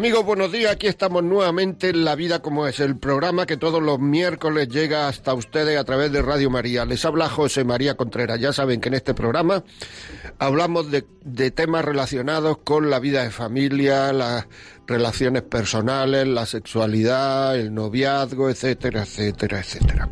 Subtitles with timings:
[0.00, 0.72] Amigos, buenos días.
[0.72, 5.08] Aquí estamos nuevamente en La Vida como es, el programa que todos los miércoles llega
[5.08, 6.86] hasta ustedes a través de Radio María.
[6.86, 8.40] Les habla José María Contreras.
[8.40, 9.62] Ya saben que en este programa
[10.38, 14.46] hablamos de, de temas relacionados con la vida de familia, las
[14.86, 20.08] relaciones personales, la sexualidad, el noviazgo, etcétera, etcétera, etcétera.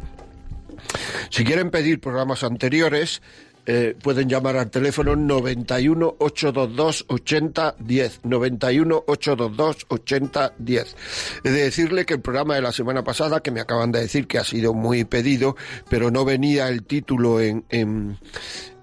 [1.31, 3.23] Si quieren pedir programas anteriores,
[3.71, 8.21] eh, pueden llamar al teléfono 91 822 8010.
[8.25, 10.97] 91 822 8010.
[11.45, 14.27] He de decirle que el programa de la semana pasada, que me acaban de decir
[14.27, 15.55] que ha sido muy pedido,
[15.91, 18.19] pero no venía el título en, en,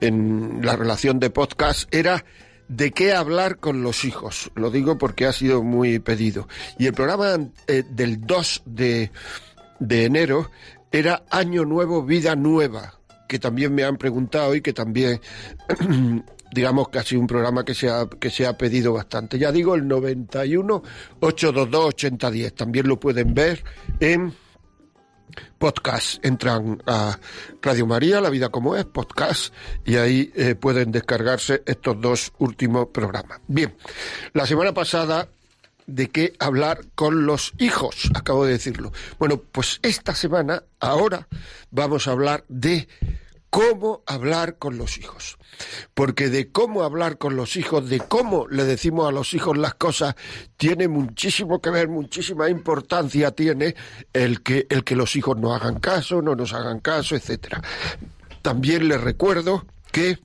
[0.02, 2.24] en la relación de podcast, era
[2.68, 4.52] de qué hablar con los hijos.
[4.54, 6.48] Lo digo porque ha sido muy pedido.
[6.78, 9.10] Y el programa eh, del 2 de,
[9.80, 10.52] de enero
[10.92, 15.22] era Año Nuevo, Vida Nueva que también me han preguntado y que también,
[16.52, 19.38] digamos que ha sido un programa que se ha, que se ha pedido bastante.
[19.40, 20.84] Ya digo, el 91
[21.20, 22.56] 822 8010.
[22.56, 23.64] También lo pueden ver
[24.00, 24.34] en
[25.58, 26.24] podcast.
[26.26, 27.18] Entran a
[27.62, 29.54] Radio María, La Vida como es, podcast,
[29.86, 33.40] y ahí eh, pueden descargarse estos dos últimos programas.
[33.48, 33.76] Bien,
[34.34, 35.28] la semana pasada
[35.88, 38.92] de qué hablar con los hijos, acabo de decirlo.
[39.20, 41.28] Bueno, pues esta semana, ahora,
[41.72, 42.88] vamos a hablar de
[43.56, 45.38] cómo hablar con los hijos.
[45.94, 49.76] Porque de cómo hablar con los hijos, de cómo le decimos a los hijos las
[49.76, 50.16] cosas,
[50.58, 53.74] tiene muchísimo que ver, muchísima importancia tiene
[54.12, 57.62] el que, el que los hijos no hagan caso, no nos hagan caso, etcétera.
[58.42, 60.20] También les recuerdo que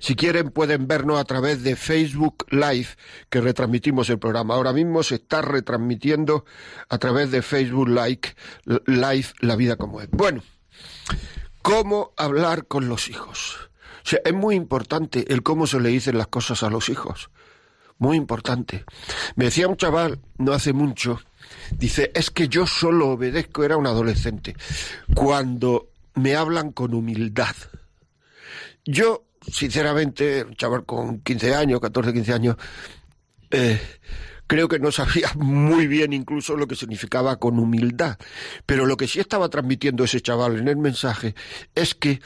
[0.00, 2.88] si quieren pueden vernos a través de Facebook Live,
[3.30, 4.54] que retransmitimos el programa.
[4.54, 6.46] Ahora mismo se está retransmitiendo
[6.88, 8.34] a través de Facebook Live,
[8.86, 10.10] Live La Vida como es.
[10.10, 10.42] Bueno,
[11.62, 13.70] ¿cómo hablar con los hijos?
[14.24, 17.30] Es muy importante el cómo se le dicen las cosas a los hijos.
[17.98, 18.84] Muy importante.
[19.36, 21.20] Me decía un chaval no hace mucho,
[21.70, 24.56] dice, es que yo solo obedezco, era un adolescente,
[25.14, 27.54] cuando me hablan con humildad.
[28.84, 32.56] Yo sinceramente, un chaval con 15 años, 14, 15 años,
[33.50, 33.80] eh,
[34.46, 38.18] creo que no sabía muy bien incluso lo que significaba con humildad.
[38.66, 41.34] Pero lo que sí estaba transmitiendo ese chaval en el mensaje
[41.74, 42.20] es que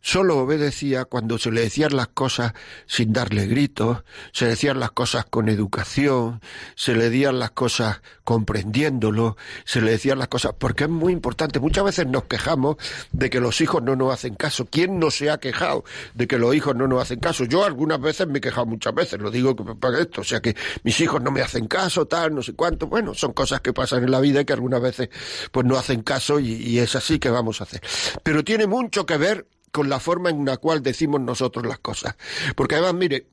[0.00, 2.52] solo obedecía cuando se le decían las cosas
[2.86, 4.02] sin darle gritos,
[4.32, 6.40] se decían las cosas con educación,
[6.74, 11.60] se le decían las cosas comprendiéndolo, se le decían las cosas, porque es muy importante.
[11.60, 12.76] Muchas veces nos quejamos
[13.12, 14.66] de que los hijos no nos hacen caso.
[14.66, 15.84] ¿Quién no se ha quejado
[16.14, 17.44] de que los hijos no nos hacen caso?
[17.44, 20.56] Yo algunas veces me he quejado muchas veces, lo digo para esto, o sea que
[20.84, 22.86] mis hijos no me hacen caso, tal, no sé cuánto.
[22.86, 25.10] Bueno, son cosas que pasan en la vida y que algunas veces
[25.50, 27.80] pues no hacen caso y, y es así que vamos a hacer.
[28.22, 32.16] Pero tiene mucho que ver con la forma en la cual decimos nosotros las cosas.
[32.56, 33.26] Porque además, mire,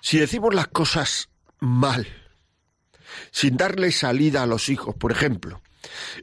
[0.00, 1.28] si decimos las cosas
[1.58, 2.06] mal,
[3.30, 5.62] sin darle salida a los hijos, por ejemplo,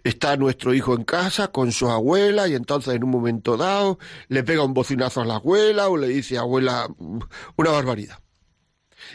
[0.03, 4.43] está nuestro hijo en casa con su abuela y entonces en un momento dado le
[4.43, 8.19] pega un bocinazo a la abuela o le dice abuela una barbaridad.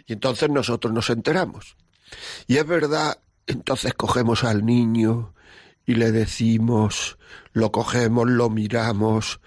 [0.07, 1.77] Y entonces nosotros nos enteramos.
[2.47, 5.35] Y es verdad, entonces cogemos al niño
[5.87, 7.19] y le decimos,
[7.53, 9.41] lo cogemos, lo miramos,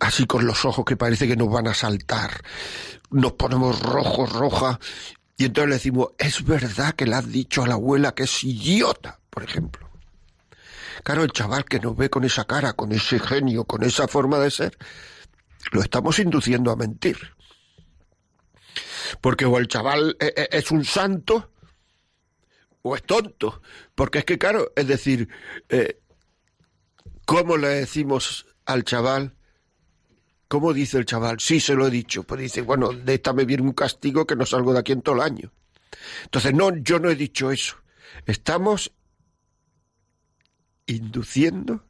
[0.00, 2.42] así con los ojos que parece que nos van a saltar,
[3.10, 4.78] nos ponemos rojos, roja,
[5.36, 8.44] y entonces le decimos, es verdad que le has dicho a la abuela que es
[8.44, 9.90] idiota, por ejemplo.
[11.02, 14.38] Claro, el chaval que nos ve con esa cara, con ese genio, con esa forma
[14.38, 14.78] de ser,
[15.72, 17.18] lo estamos induciendo a mentir.
[19.20, 21.51] Porque o el chaval es un santo,
[22.82, 23.62] o es tonto.
[23.94, 25.28] Porque es que, claro, es decir,
[25.68, 26.00] eh,
[27.24, 29.36] ¿cómo le decimos al chaval
[30.52, 31.40] ¿Cómo dice el chaval?
[31.40, 32.24] Sí, se lo he dicho.
[32.24, 35.00] Pues dice, bueno, de esta me viene un castigo que no salgo de aquí en
[35.00, 35.50] todo el año.
[36.24, 37.76] Entonces, no, yo no he dicho eso.
[38.26, 38.92] Estamos
[40.84, 41.86] induciendo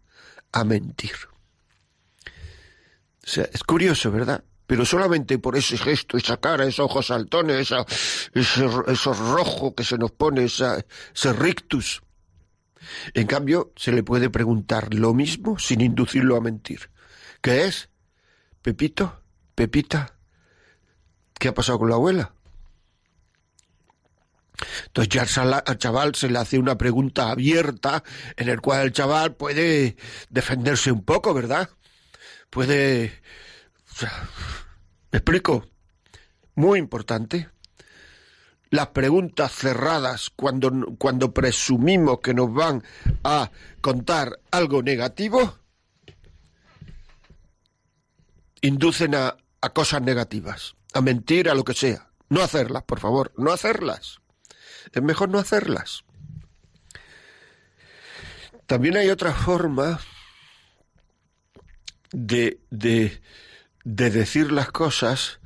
[0.53, 1.11] a mentir.
[2.25, 4.45] O sea, es curioso, ¿verdad?
[4.73, 7.75] Pero solamente por ese gesto, esa cara, esos ojos saltones,
[8.33, 8.67] ese,
[9.05, 12.01] rojo que se nos pone, ese rictus.
[13.13, 16.89] En cambio, se le puede preguntar lo mismo sin inducirlo a mentir.
[17.43, 17.91] ¿Qué es?
[18.63, 19.21] Pepito,
[19.55, 20.17] Pepita,
[21.39, 22.33] ¿qué ha pasado con la abuela?
[24.87, 28.03] Entonces ya al chaval se le hace una pregunta abierta
[28.39, 29.97] en el cual el chaval puede
[30.31, 31.69] defenderse un poco, ¿verdad?
[32.49, 33.21] Puede...
[35.11, 35.67] ¿Me explico?
[36.55, 37.49] Muy importante.
[38.71, 42.83] Las preguntas cerradas cuando, cuando presumimos que nos van
[43.23, 43.51] a
[43.81, 45.59] contar algo negativo
[48.63, 52.11] inducen a, a cosas negativas, a mentir, a lo que sea.
[52.31, 54.21] No hacerlas, por favor, no hacerlas.
[54.93, 56.05] Es mejor no hacerlas.
[58.67, 60.01] También hay otra forma
[62.13, 63.21] de, de,
[63.85, 65.41] de decir las cosas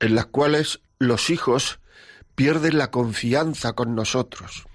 [0.00, 1.80] en las cuales los hijos
[2.34, 4.66] pierden la confianza con nosotros.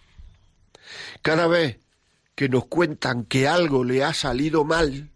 [1.22, 1.80] Cada vez
[2.36, 5.12] que nos cuentan que algo le ha salido mal,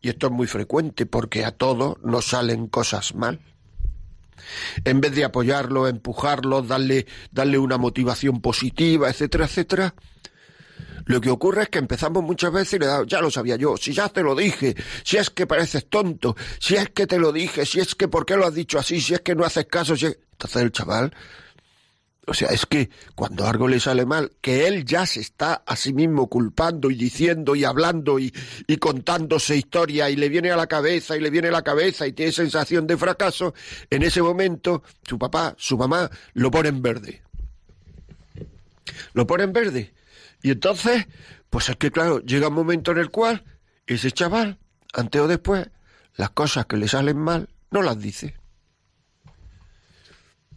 [0.00, 3.40] y esto es muy frecuente porque a todos nos salen cosas mal.
[4.84, 9.94] En vez de apoyarlo, empujarlo, darle, darle una motivación positiva, etcétera, etcétera,
[11.06, 13.76] lo que ocurre es que empezamos muchas veces y le damos, ya lo sabía yo,
[13.76, 17.32] si ya te lo dije, si es que pareces tonto, si es que te lo
[17.32, 19.66] dije, si es que por qué lo has dicho así, si es que no haces
[19.66, 21.12] caso, si Entonces el chaval
[22.24, 25.74] o sea, es que cuando algo le sale mal, que él ya se está a
[25.74, 28.32] sí mismo culpando y diciendo y hablando y,
[28.68, 32.06] y contándose historia y le viene a la cabeza y le viene a la cabeza
[32.06, 33.54] y tiene sensación de fracaso,
[33.90, 37.22] en ese momento su papá, su mamá lo pone en verde.
[39.14, 39.92] Lo pone en verde.
[40.42, 41.06] Y entonces,
[41.50, 43.44] pues es que claro, llega un momento en el cual
[43.86, 44.58] ese chaval,
[44.92, 45.68] antes o después,
[46.16, 48.36] las cosas que le salen mal, no las dice.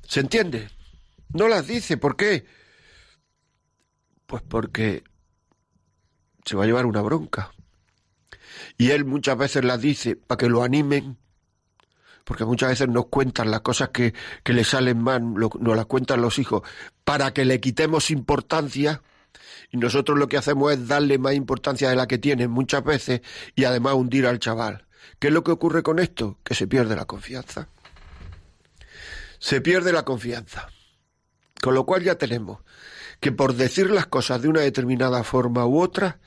[0.07, 0.69] ¿Se entiende?
[1.29, 1.97] No las dice.
[1.97, 2.45] ¿Por qué?
[4.25, 5.03] Pues porque
[6.45, 7.51] se va a llevar una bronca.
[8.77, 11.17] Y él muchas veces las dice para que lo animen,
[12.23, 16.21] porque muchas veces nos cuentan las cosas que, que le salen mal, nos las cuentan
[16.21, 16.63] los hijos,
[17.03, 19.01] para que le quitemos importancia.
[19.71, 23.21] Y nosotros lo que hacemos es darle más importancia de la que tiene muchas veces
[23.55, 24.85] y además hundir al chaval.
[25.19, 26.39] ¿Qué es lo que ocurre con esto?
[26.43, 27.69] Que se pierde la confianza.
[29.39, 30.69] Se pierde la confianza.
[31.61, 32.59] Con lo cual ya tenemos
[33.19, 36.19] que por decir las cosas de una determinada forma u otra,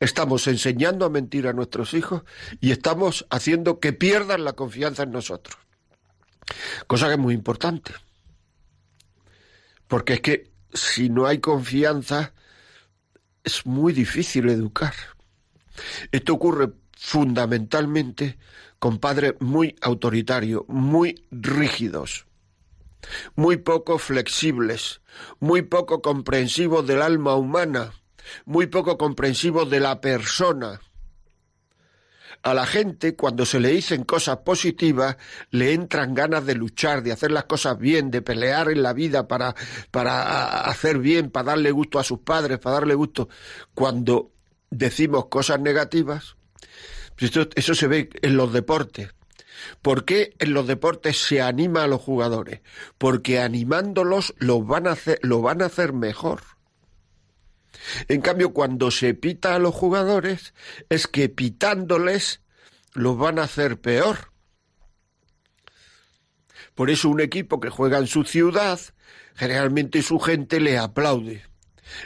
[0.00, 2.22] estamos enseñando a mentir a nuestros hijos
[2.60, 5.58] y estamos haciendo que pierdan la confianza en nosotros.
[6.86, 7.92] Cosa que es muy importante.
[9.86, 12.32] Porque es que si no hay confianza,
[13.48, 14.94] es muy difícil educar.
[16.12, 18.38] Esto ocurre fundamentalmente
[18.78, 22.28] con padres muy autoritarios, muy rígidos
[23.34, 25.00] muy poco flexibles,
[25.40, 27.92] muy poco comprensivos del alma humana,
[28.44, 30.80] muy poco comprensivos de la persona.
[32.42, 35.16] A la gente, cuando se le dicen cosas positivas,
[35.50, 39.26] le entran ganas de luchar, de hacer las cosas bien, de pelear en la vida
[39.26, 39.54] para,
[39.90, 43.28] para hacer bien, para darle gusto a sus padres, para darle gusto.
[43.74, 44.32] Cuando
[44.70, 46.36] decimos cosas negativas,
[47.16, 49.10] pues eso se ve en los deportes.
[49.82, 52.60] ¿Por qué en los deportes se anima a los jugadores?
[52.96, 56.42] Porque animándolos lo van a hacer, lo van a hacer mejor.
[58.08, 60.54] En cambio, cuando se pita a los jugadores,
[60.88, 62.42] es que pitándoles
[62.94, 64.32] los van a hacer peor.
[66.74, 68.78] Por eso un equipo que juega en su ciudad,
[69.34, 71.44] generalmente su gente le aplaude.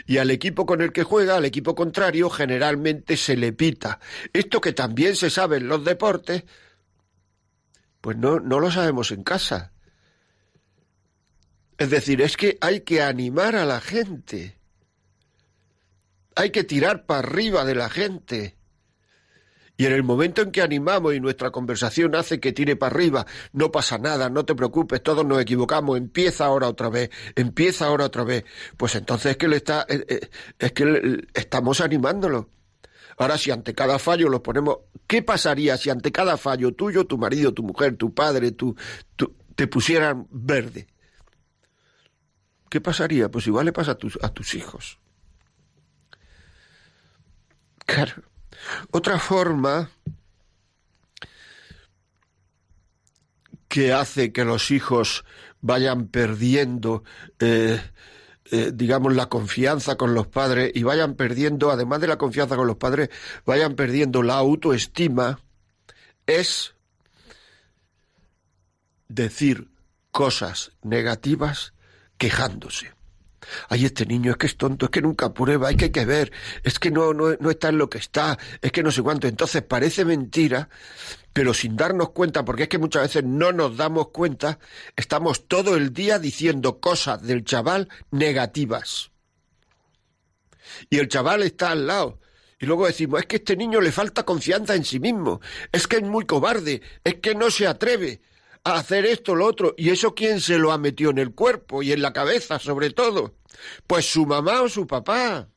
[0.05, 3.99] Y al equipo con el que juega, al equipo contrario, generalmente se le pita.
[4.31, 6.43] Esto que también se sabe en los deportes,
[8.01, 9.73] pues no, no lo sabemos en casa.
[11.77, 14.57] Es decir, es que hay que animar a la gente.
[16.35, 18.57] Hay que tirar para arriba de la gente.
[19.75, 23.25] Y en el momento en que animamos y nuestra conversación hace que tire para arriba,
[23.53, 28.05] no pasa nada, no te preocupes, todos nos equivocamos, empieza ahora otra vez, empieza ahora
[28.05, 28.45] otra vez.
[28.77, 32.49] Pues entonces es que le está, eh, eh, es que estamos animándolo.
[33.17, 37.17] Ahora, si ante cada fallo los ponemos, ¿qué pasaría si ante cada fallo tuyo, tu
[37.17, 38.75] marido, tu mujer, tu padre, tu,
[39.55, 40.87] te pusieran verde?
[42.69, 43.29] ¿Qué pasaría?
[43.29, 44.99] Pues igual le pasa a tus, a tus hijos.
[47.85, 48.23] Claro.
[48.91, 49.89] Otra forma
[53.67, 55.25] que hace que los hijos
[55.61, 57.03] vayan perdiendo,
[57.39, 57.81] eh,
[58.51, 62.67] eh, digamos, la confianza con los padres y vayan perdiendo, además de la confianza con
[62.67, 63.09] los padres,
[63.45, 65.39] vayan perdiendo la autoestima,
[66.27, 66.75] es
[69.07, 69.69] decir
[70.11, 71.73] cosas negativas
[72.17, 72.92] quejándose.
[73.69, 76.05] Ay, este niño es que es tonto, es que nunca prueba, hay que, hay que
[76.05, 76.31] ver,
[76.63, 79.27] es que no, no, no está en lo que está, es que no sé cuánto.
[79.27, 80.69] Entonces parece mentira,
[81.33, 84.59] pero sin darnos cuenta, porque es que muchas veces no nos damos cuenta,
[84.95, 89.11] estamos todo el día diciendo cosas del chaval negativas.
[90.89, 92.19] Y el chaval está al lado.
[92.59, 95.85] Y luego decimos, es que a este niño le falta confianza en sí mismo, es
[95.85, 98.21] que es muy cobarde, es que no se atreve
[98.63, 99.73] a hacer esto, lo otro.
[99.77, 102.91] ¿Y eso quién se lo ha metido en el cuerpo y en la cabeza, sobre
[102.91, 103.35] todo?
[103.87, 105.49] Pues su mamá o su papá.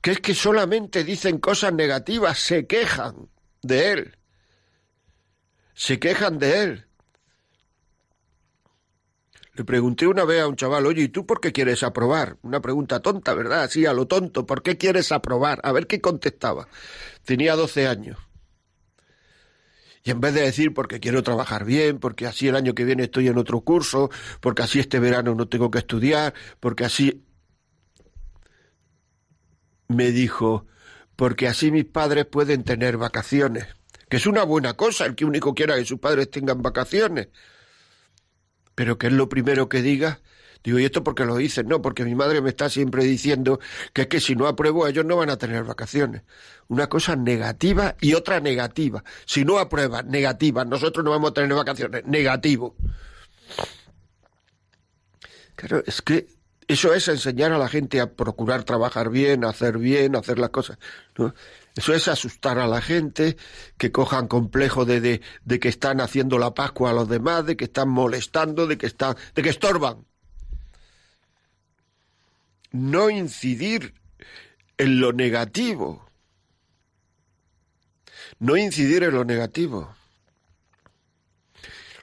[0.00, 3.28] Que es que solamente dicen cosas negativas, se quejan
[3.62, 4.18] de él.
[5.74, 6.86] Se quejan de él.
[9.54, 12.36] Le pregunté una vez a un chaval, oye, ¿y tú por qué quieres aprobar?
[12.42, 13.62] Una pregunta tonta, ¿verdad?
[13.62, 15.60] Así a lo tonto, ¿por qué quieres aprobar?
[15.62, 16.68] A ver qué contestaba.
[17.24, 18.25] Tenía 12 años.
[20.06, 23.02] Y en vez de decir porque quiero trabajar bien, porque así el año que viene
[23.02, 24.08] estoy en otro curso,
[24.40, 27.24] porque así este verano no tengo que estudiar, porque así...
[29.88, 30.66] Me dijo,
[31.16, 33.66] porque así mis padres pueden tener vacaciones,
[34.08, 37.28] que es una buena cosa el que único quiera que sus padres tengan vacaciones.
[38.76, 40.20] Pero que es lo primero que diga
[40.66, 41.64] Digo, ¿y esto por qué lo dices?
[41.64, 43.60] No, porque mi madre me está siempre diciendo
[43.92, 46.22] que es que si no apruebo ellos no van a tener vacaciones.
[46.66, 49.04] Una cosa negativa y otra negativa.
[49.26, 52.04] Si no aprueba, negativa, nosotros no vamos a tener vacaciones.
[52.06, 52.74] Negativo.
[55.54, 56.26] Claro, es que
[56.66, 60.78] eso es enseñar a la gente a procurar trabajar bien, hacer bien, hacer las cosas.
[61.16, 61.32] ¿no?
[61.76, 63.36] Eso es asustar a la gente,
[63.78, 67.56] que cojan complejo de, de, de, que están haciendo la Pascua a los demás, de
[67.56, 70.04] que están molestando, de que están, de que estorban
[72.76, 73.94] no incidir
[74.78, 76.08] en lo negativo.
[78.38, 79.94] No incidir en lo negativo.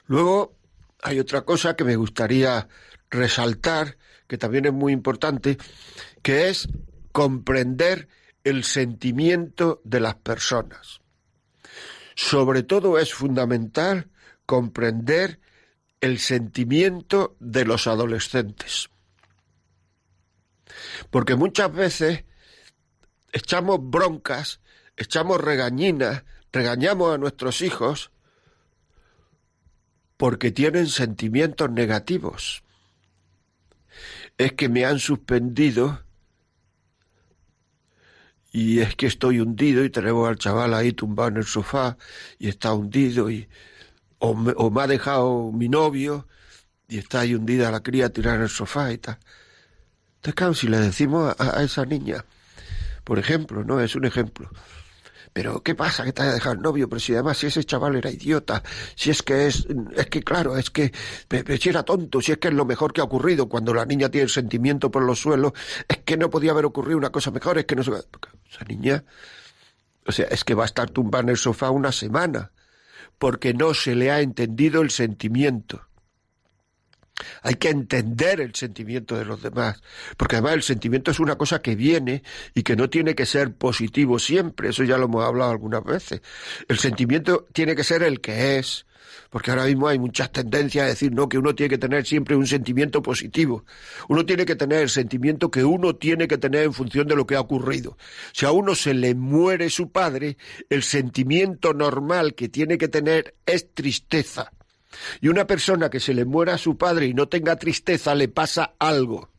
[0.06, 0.56] Luego
[1.02, 2.68] hay otra cosa que me gustaría
[3.10, 5.58] resaltar, que también es muy importante,
[6.22, 6.68] que es
[7.12, 8.08] comprender
[8.42, 11.00] el sentimiento de las personas.
[12.14, 14.10] Sobre todo es fundamental
[14.46, 15.40] comprender
[16.00, 18.90] el sentimiento de los adolescentes.
[21.10, 22.24] Porque muchas veces
[23.32, 24.60] echamos broncas,
[24.96, 28.10] echamos regañinas, regañamos a nuestros hijos
[30.16, 32.62] porque tienen sentimientos negativos.
[34.38, 36.04] Es que me han suspendido
[38.52, 41.96] y es que estoy hundido y tenemos al chaval ahí tumbado en el sofá
[42.38, 43.48] y está hundido y
[44.18, 46.28] o me, o me ha dejado mi novio
[46.88, 49.18] y está ahí hundida la cría tirada en el sofá y tal.
[50.24, 52.24] Entonces, claro, si le decimos a, a, esa niña,
[53.04, 53.78] por ejemplo, ¿no?
[53.80, 54.48] Es un ejemplo.
[55.34, 56.88] Pero, ¿qué pasa que te haya dejado el novio?
[56.88, 58.62] Pero si además si ese chaval era idiota,
[58.94, 60.92] si es que es, es que claro, es que,
[61.28, 63.84] pero si era tonto, si es que es lo mejor que ha ocurrido cuando la
[63.84, 65.52] niña tiene el sentimiento por los suelos,
[65.86, 67.90] es que no podía haber ocurrido una cosa mejor, es que no se...
[67.90, 69.04] Esa niña,
[70.06, 72.50] o sea, es que va a estar tumbada en el sofá una semana,
[73.18, 75.82] porque no se le ha entendido el sentimiento.
[77.42, 79.80] Hay que entender el sentimiento de los demás,
[80.16, 82.22] porque además el sentimiento es una cosa que viene
[82.54, 86.22] y que no tiene que ser positivo siempre, eso ya lo hemos hablado algunas veces.
[86.68, 88.86] El sentimiento tiene que ser el que es,
[89.30, 92.34] porque ahora mismo hay muchas tendencias a decir no que uno tiene que tener siempre
[92.34, 93.64] un sentimiento positivo.
[94.08, 97.26] Uno tiene que tener el sentimiento que uno tiene que tener en función de lo
[97.26, 97.96] que ha ocurrido.
[98.32, 100.36] Si a uno se le muere su padre,
[100.68, 104.52] el sentimiento normal que tiene que tener es tristeza
[105.20, 108.28] y una persona que se le muera a su padre y no tenga tristeza le
[108.28, 109.30] pasa algo.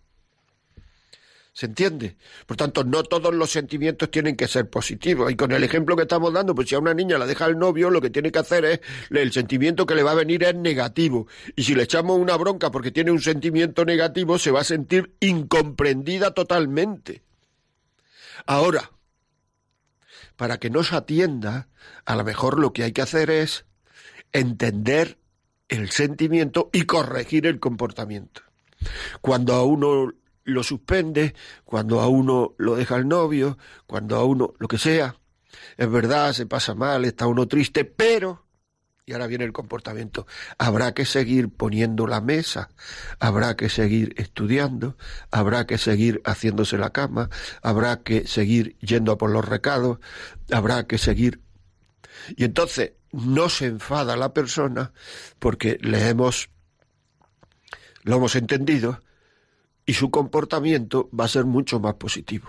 [1.56, 2.18] ¿Se entiende?
[2.46, 5.32] Por tanto, no todos los sentimientos tienen que ser positivos.
[5.32, 7.58] Y con el ejemplo que estamos dando, pues si a una niña la deja el
[7.58, 10.54] novio, lo que tiene que hacer es, el sentimiento que le va a venir es
[10.54, 11.28] negativo.
[11.56, 15.16] Y si le echamos una bronca porque tiene un sentimiento negativo, se va a sentir
[15.22, 17.24] incomprendida totalmente.
[18.46, 18.92] Ahora,
[20.36, 21.70] para que no se atienda,
[22.04, 23.64] a lo mejor lo que hay que hacer es
[24.34, 25.18] entender
[25.70, 28.42] el sentimiento y corregir el comportamiento.
[29.22, 33.58] Cuando a uno lo suspende, cuando a uno lo deja el novio,
[33.88, 35.16] cuando a uno lo que sea,
[35.78, 38.46] es verdad, se pasa mal, está uno triste, pero,
[39.06, 42.70] y ahora viene el comportamiento, habrá que seguir poniendo la mesa,
[43.20, 44.98] habrá que seguir estudiando,
[45.32, 47.30] habrá que seguir haciéndose la cama,
[47.62, 50.00] habrá que seguir yendo a por los recados,
[50.52, 51.42] habrá que seguir.
[52.36, 54.92] Y entonces no se enfada la persona
[55.40, 56.50] porque le hemos
[58.04, 59.00] lo hemos entendido
[59.86, 62.48] y su comportamiento va a ser mucho más positivo.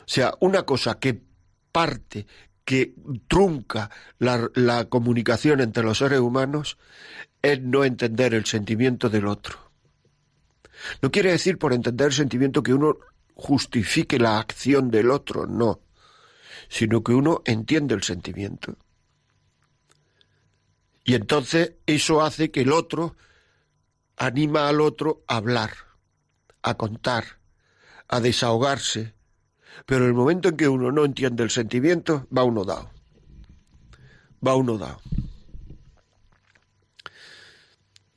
[0.00, 1.20] O sea, una cosa que
[1.70, 2.26] parte,
[2.64, 2.94] que
[3.28, 6.78] trunca la, la comunicación entre los seres humanos
[7.42, 9.70] es no entender el sentimiento del otro.
[11.02, 12.96] No quiere decir por entender el sentimiento que uno
[13.34, 15.80] justifique la acción del otro, no,
[16.68, 18.76] sino que uno entiende el sentimiento.
[21.08, 23.16] Y entonces eso hace que el otro
[24.18, 25.70] anima al otro a hablar,
[26.60, 27.40] a contar,
[28.08, 29.14] a desahogarse.
[29.86, 32.90] Pero el momento en que uno no entiende el sentimiento, va uno dado.
[34.46, 35.00] Va uno dado.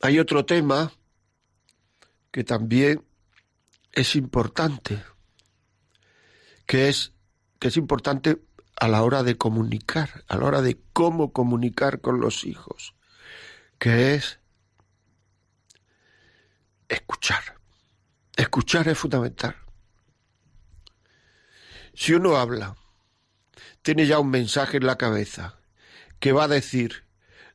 [0.01, 0.91] Hay otro tema
[2.29, 3.05] que también
[3.93, 5.01] es importante,
[6.65, 7.13] que es,
[7.57, 8.41] que es importante
[8.81, 12.95] a la hora de comunicar, a la hora de cómo comunicar con los hijos,
[13.77, 14.39] que es
[16.89, 17.59] escuchar.
[18.35, 19.55] Escuchar es fundamental.
[21.93, 22.75] Si uno habla,
[23.83, 25.59] tiene ya un mensaje en la cabeza
[26.19, 27.05] que va a decir,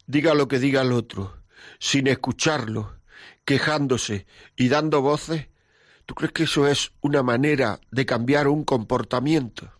[0.06, 1.42] diga lo que diga el otro,
[1.80, 3.00] sin escucharlo,
[3.45, 5.49] quejándose y dando voces,
[6.04, 9.75] ¿tú crees que eso es una manera de cambiar un comportamiento?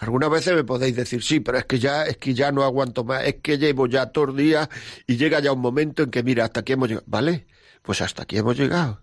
[0.00, 3.04] Algunas veces me podéis decir, sí, pero es que ya, es que ya no aguanto
[3.04, 4.70] más, es que llevo ya todo el día
[5.06, 7.04] y llega ya un momento en que, mira, hasta aquí hemos llegado.
[7.06, 7.46] ¿Vale?
[7.82, 9.02] Pues hasta aquí hemos llegado.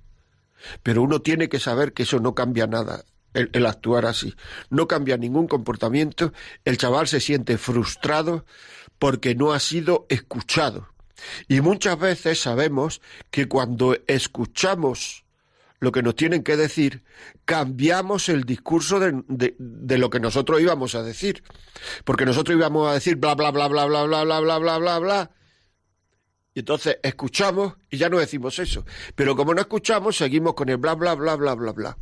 [0.81, 4.33] Pero uno tiene que saber que eso no cambia nada, el, el actuar así.
[4.71, 6.33] No cambia ningún comportamiento.
[6.65, 8.43] El chaval se siente frustrado
[8.97, 10.87] porque no ha sido escuchado.
[11.47, 15.26] Y muchas veces sabemos que cuando escuchamos
[15.79, 17.03] lo que nos tienen que decir,
[17.45, 21.43] cambiamos el discurso de, de, lo que nosotros íbamos a decir.
[22.03, 24.99] Porque nosotros íbamos a decir bla, bla, bla, bla, bla, bla, bla, bla, bla, bla,
[24.99, 25.31] bla.
[26.55, 28.83] Y entonces escuchamos y ya no decimos eso.
[29.13, 31.97] Pero como no escuchamos, seguimos con el bla, bla, bla, bla, bla, bla.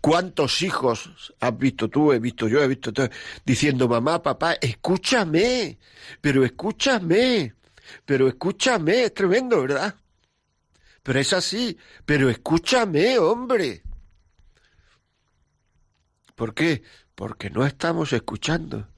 [0.00, 3.08] ¿Cuántos hijos has visto tú, he visto yo, he visto tú,
[3.44, 5.78] diciendo, mamá, papá, escúchame,
[6.20, 7.54] pero escúchame,
[8.04, 9.96] pero escúchame, es tremendo, ¿verdad?
[11.02, 13.82] Pero es así, pero escúchame, hombre.
[16.34, 16.82] ¿Por qué?
[17.14, 18.88] Porque no estamos escuchando.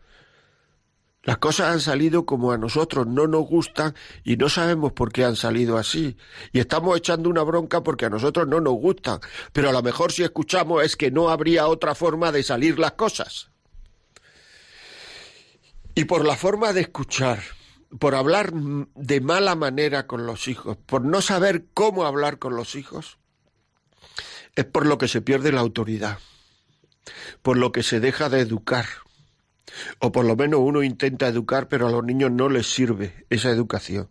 [1.24, 5.24] Las cosas han salido como a nosotros no nos gustan y no sabemos por qué
[5.24, 6.16] han salido así.
[6.52, 9.20] Y estamos echando una bronca porque a nosotros no nos gustan.
[9.52, 12.92] Pero a lo mejor si escuchamos es que no habría otra forma de salir las
[12.92, 13.50] cosas.
[15.94, 17.40] Y por la forma de escuchar,
[17.98, 22.74] por hablar de mala manera con los hijos, por no saber cómo hablar con los
[22.74, 23.18] hijos,
[24.54, 26.18] es por lo que se pierde la autoridad,
[27.42, 28.86] por lo que se deja de educar,
[29.98, 33.50] o por lo menos uno intenta educar, pero a los niños no les sirve esa
[33.50, 34.10] educación,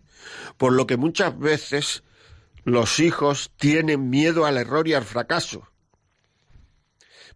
[0.57, 2.03] por lo que muchas veces
[2.63, 5.67] los hijos tienen miedo al error y al fracaso,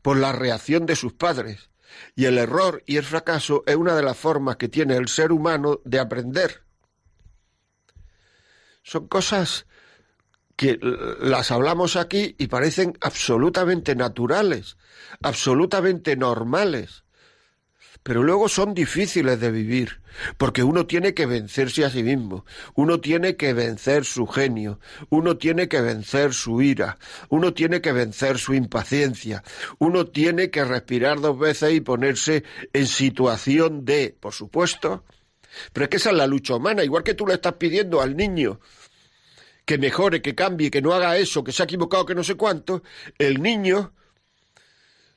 [0.01, 1.69] por la reacción de sus padres,
[2.15, 5.31] y el error y el fracaso es una de las formas que tiene el ser
[5.31, 6.63] humano de aprender.
[8.83, 9.65] Son cosas
[10.55, 10.79] que
[11.19, 14.77] las hablamos aquí y parecen absolutamente naturales,
[15.21, 17.04] absolutamente normales
[18.05, 19.99] pero luego son difíciles de vivir,
[20.37, 25.37] porque uno tiene que vencerse a sí mismo, uno tiene que vencer su genio, uno
[25.37, 29.43] tiene que vencer su ira, uno tiene que vencer su impaciencia,
[29.79, 35.03] uno tiene que respirar dos veces y ponerse en situación de, por supuesto,
[35.73, 38.15] pero es que esa es la lucha humana, igual que tú le estás pidiendo al
[38.15, 38.59] niño
[39.65, 42.35] que mejore, que cambie, que no haga eso, que se ha equivocado, que no sé
[42.35, 42.83] cuánto,
[43.17, 43.95] el niño,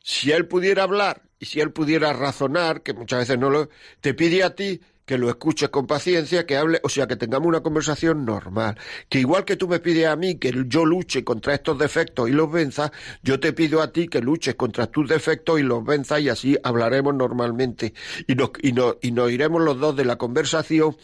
[0.03, 3.69] si él pudiera hablar y si él pudiera razonar, que muchas veces no lo,
[4.01, 7.49] te pide a ti que lo escuches con paciencia, que hable, o sea, que tengamos
[7.49, 8.77] una conversación normal.
[9.09, 12.33] Que igual que tú me pides a mí que yo luche contra estos defectos y
[12.33, 12.93] los venza,
[13.23, 16.59] yo te pido a ti que luches contra tus defectos y los venza y así
[16.63, 17.95] hablaremos normalmente.
[18.27, 20.95] Y nos, y, y iremos los dos de la conversación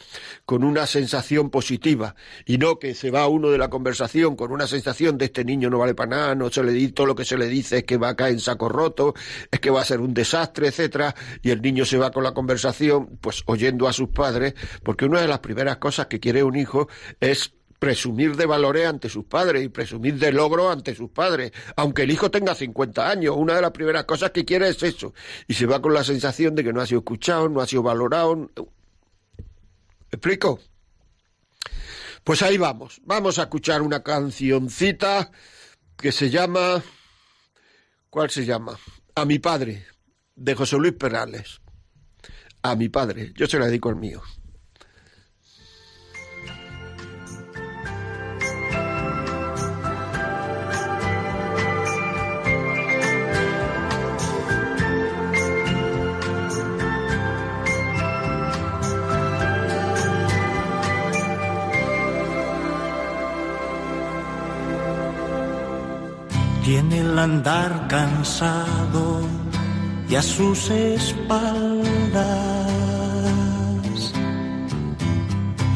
[0.45, 2.15] con una sensación positiva.
[2.45, 5.71] Y no que se va uno de la conversación con una sensación de este niño
[5.71, 7.85] no vale para nada, no se le dice todo lo que se le dice es
[7.85, 9.15] que va a caer en saco roto,
[9.51, 12.35] es que va a ser un desastre, etcétera, y el niño se va con la
[12.35, 16.89] conversación, pues oyendo sus padres, porque una de las primeras cosas que quiere un hijo
[17.21, 22.05] es presumir de valores ante sus padres y presumir de logro ante sus padres, aunque
[22.05, 25.13] el hijo tenga 50 años, una de las primeras cosas que quiere es eso,
[25.47, 27.83] y se va con la sensación de que no ha sido escuchado, no ha sido
[27.83, 28.37] valorado.
[28.37, 28.47] ¿Me
[30.11, 30.61] explico?
[32.23, 35.31] Pues ahí vamos, vamos a escuchar una cancioncita
[35.97, 36.83] que se llama...
[38.09, 38.79] ¿Cuál se llama?
[39.17, 39.85] A mi padre,
[40.35, 41.61] de José Luis Perales
[42.65, 43.33] a mi padre.
[43.37, 44.23] Yo se la dedico al mío.
[66.65, 69.21] Tiene el andar cansado
[70.09, 71.64] y a sus espaldas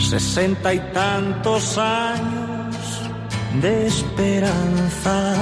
[0.08, 2.76] sesenta y tantos años
[3.60, 5.34] de esperanza.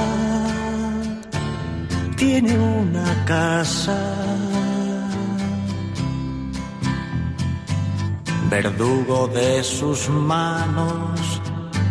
[2.17, 3.97] Tiene una casa.
[8.51, 11.21] Verdugo de sus manos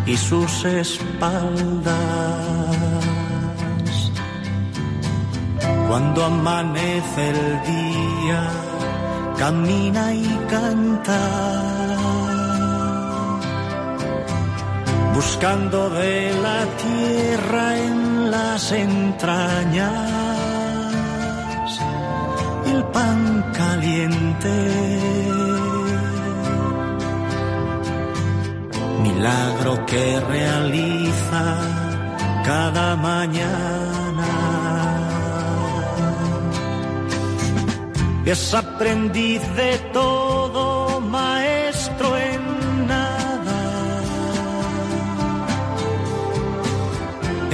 [0.05, 1.95] y sus espaldas.
[5.87, 8.49] Cuando amanece el día,
[9.37, 11.74] camina y canta,
[15.15, 20.25] buscando de la tierra en las entrañas
[22.65, 24.55] el pan caliente.
[29.03, 31.43] Milagro que realiza
[32.43, 34.31] cada mañana
[38.25, 40.24] es aprendiz de todo,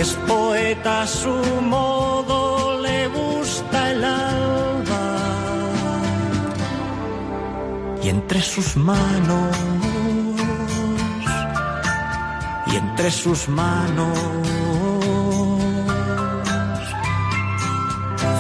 [0.02, 5.06] Es poeta a su modo, le gusta el alba.
[8.02, 9.56] Y entre sus manos,
[12.66, 14.18] y entre sus manos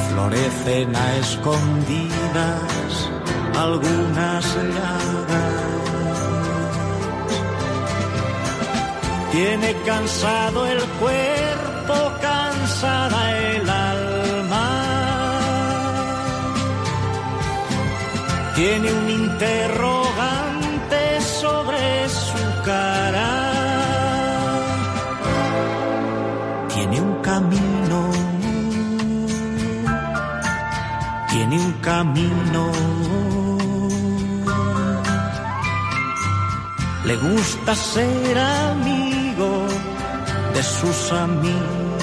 [0.09, 2.91] florecen a escondidas
[3.55, 5.71] algunas llagas.
[9.31, 11.30] Tiene cansado el cuerpo,
[12.21, 14.67] cansada el alma.
[18.55, 23.29] Tiene un interrogante sobre su cara.
[26.73, 28.31] Tiene un camino
[31.31, 32.71] tiene un camino.
[37.05, 39.00] Le gusta ser amigo
[40.53, 42.01] de sus amigos.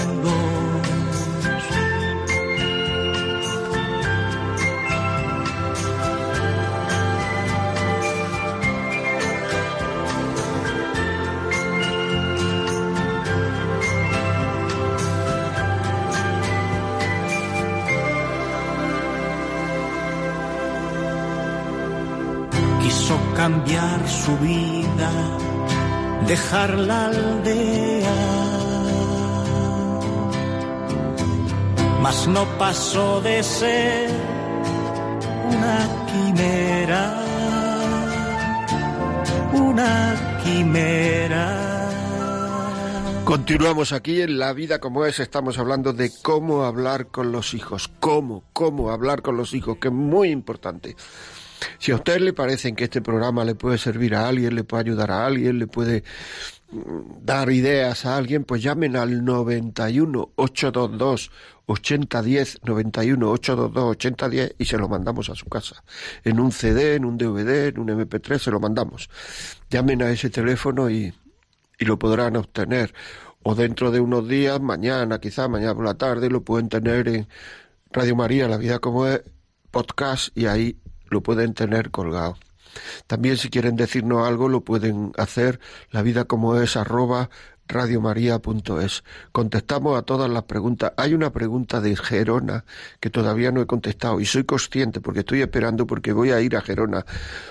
[22.82, 25.10] Quiso cambiar su vida,
[26.26, 28.37] dejar la aldea.
[32.08, 34.08] No pasó de ser
[35.46, 37.22] una quimera,
[39.52, 41.90] una quimera.
[43.24, 47.90] Continuamos aquí en La Vida como es, estamos hablando de cómo hablar con los hijos,
[48.00, 50.96] cómo, cómo hablar con los hijos, que es muy importante.
[51.78, 54.84] Si a usted le parece que este programa le puede servir a alguien, le puede
[54.84, 56.04] ayudar a alguien, le puede
[56.70, 61.30] mm, dar ideas a alguien, pues llamen al 91 822
[61.68, 65.84] 8010 91 822 8010 y se lo mandamos a su casa.
[66.24, 69.08] En un CD, en un DVD, en un MP3 se lo mandamos.
[69.70, 71.12] Llamen a ese teléfono y,
[71.78, 72.94] y lo podrán obtener.
[73.42, 77.28] O dentro de unos días, mañana, quizá mañana por la tarde, lo pueden tener en
[77.92, 79.22] Radio María, La Vida como es,
[79.70, 82.36] podcast, y ahí lo pueden tener colgado.
[83.06, 87.30] También si quieren decirnos algo lo pueden hacer la vida como es arroba
[87.68, 89.04] radiomaria.es.
[89.30, 90.92] Contestamos a todas las preguntas.
[90.96, 92.64] Hay una pregunta de Gerona
[93.00, 96.56] que todavía no he contestado y soy consciente porque estoy esperando porque voy a ir
[96.56, 97.04] a Gerona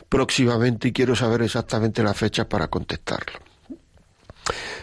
[0.09, 3.39] próximamente y quiero saber exactamente la fecha para contestarlo.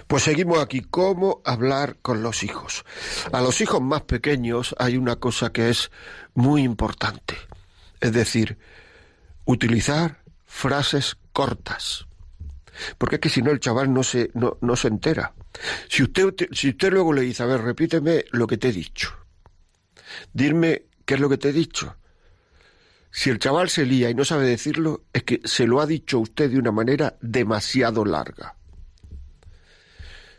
[0.07, 2.85] Pues seguimos aquí, cómo hablar con los hijos.
[3.33, 5.91] A los hijos más pequeños hay una cosa que es
[6.35, 7.35] muy importante
[8.05, 8.59] es decir,
[9.47, 12.07] utilizar frases cortas.
[12.99, 15.35] Porque es que si no el chaval no se, no, no se entera.
[15.89, 19.15] Si usted, si usted luego le dice, a ver, repíteme lo que te he dicho.
[20.33, 21.97] Dime qué es lo que te he dicho.
[23.11, 26.19] Si el chaval se lía y no sabe decirlo, es que se lo ha dicho
[26.19, 28.57] usted de una manera demasiado larga.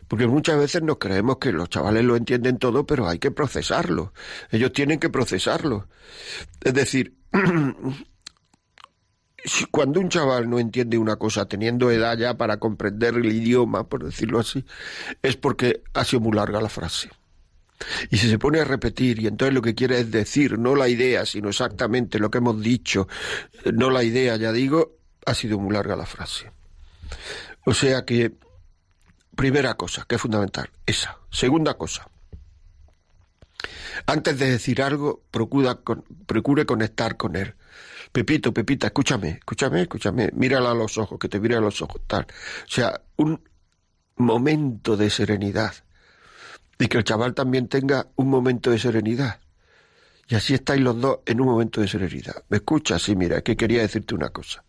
[0.08, 4.14] Porque muchas veces nos creemos que los chavales lo entienden todo, pero hay que procesarlo.
[4.52, 5.88] Ellos tienen que procesarlo.
[6.62, 7.16] Es decir,
[9.72, 14.04] cuando un chaval no entiende una cosa teniendo edad ya para comprender el idioma, por
[14.04, 14.66] decirlo así,
[15.22, 17.10] es porque ha sido muy larga la frase.
[18.10, 20.88] Y si se pone a repetir, y entonces lo que quiere es decir, no la
[20.88, 23.08] idea, sino exactamente lo que hemos dicho,
[23.74, 26.52] no la idea, ya digo, ha sido muy larga la frase.
[27.66, 28.32] O sea que,
[29.36, 31.18] primera cosa, que es fundamental, esa.
[31.30, 32.08] Segunda cosa,
[34.06, 35.80] antes de decir algo, procura,
[36.26, 37.56] procure conectar con él.
[38.16, 42.00] Pepito, Pepita, escúchame, escúchame, escúchame, mírala a los ojos, que te mire a los ojos,
[42.08, 42.22] tal.
[42.22, 43.42] O sea, un
[44.16, 45.74] momento de serenidad.
[46.80, 49.42] Y que el chaval también tenga un momento de serenidad.
[50.30, 52.42] Y así estáis los dos en un momento de serenidad.
[52.48, 53.02] ¿Me escuchas?
[53.02, 54.64] Sí, mira, que quería decirte una cosa.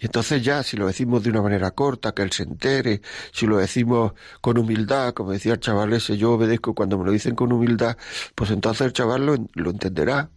[0.00, 3.46] Y entonces ya, si lo decimos de una manera corta, que él se entere, si
[3.46, 7.36] lo decimos con humildad, como decía el chaval ese, yo obedezco cuando me lo dicen
[7.36, 7.96] con humildad,
[8.34, 10.28] pues entonces el chaval lo, lo entenderá.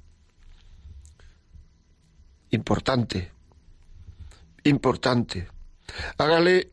[2.53, 3.31] Importante,
[4.63, 5.47] importante.
[6.19, 6.71] Hágale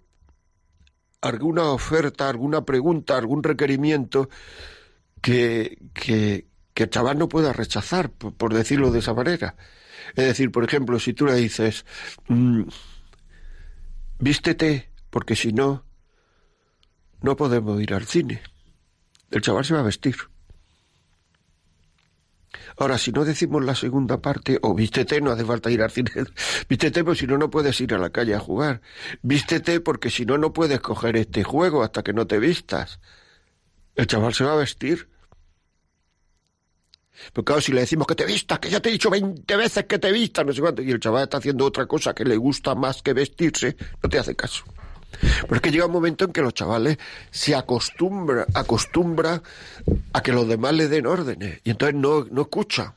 [1.22, 4.28] alguna oferta, alguna pregunta, algún requerimiento
[5.22, 9.56] que, que, que el chaval no pueda rechazar, por decirlo de esa manera.
[10.10, 11.86] Es decir, por ejemplo, si tú le dices,
[12.28, 12.64] mm,
[14.18, 15.86] vístete, porque si no,
[17.22, 18.42] no podemos ir al cine.
[19.30, 20.16] El chaval se va a vestir.
[22.76, 26.10] Ahora, si no decimos la segunda parte, o vístete, no hace falta ir al cine.
[26.68, 28.80] vístete, porque si no, no puedes ir a la calle a jugar.
[29.22, 33.00] Vístete, porque si no, no puedes coger este juego hasta que no te vistas.
[33.94, 35.08] El chaval se va a vestir.
[37.32, 39.84] Pero claro, si le decimos que te vistas, que ya te he dicho veinte veces
[39.84, 42.36] que te vistas, no sé cuánto, y el chaval está haciendo otra cosa que le
[42.36, 44.64] gusta más que vestirse, no te hace caso.
[45.20, 46.98] Pero es que llega un momento en que los chavales
[47.30, 49.42] se acostumbran acostumbra
[50.12, 52.94] a que los demás le den órdenes y entonces no, no escucha.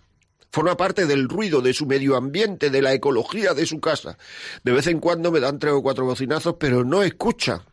[0.51, 4.19] Forma parte del ruido de su medio ambiente, de la ecología de su casa.
[4.63, 7.65] De vez en cuando me dan tres o cuatro bocinazos, pero no escucha.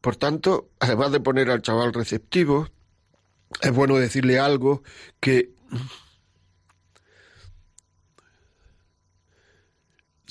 [0.00, 2.68] Por tanto, además de poner al chaval receptivo,
[3.60, 4.84] es bueno decirle algo
[5.20, 5.50] que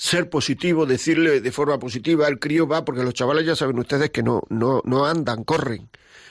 [0.02, 4.10] ser positivo, decirle de forma positiva, el crío va, porque los chavales ya saben ustedes
[4.10, 5.90] que no, no, no andan, corren.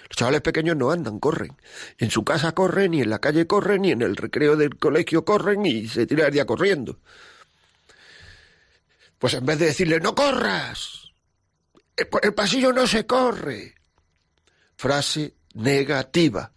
[0.09, 1.55] Los chavales pequeños no andan, corren.
[1.97, 5.23] En su casa corren, y en la calle corren, y en el recreo del colegio
[5.23, 6.99] corren, y se tira el día corriendo.
[9.17, 11.13] Pues en vez de decirle, no corras,
[11.95, 13.75] el pasillo no se corre.
[14.75, 16.51] Frase negativa.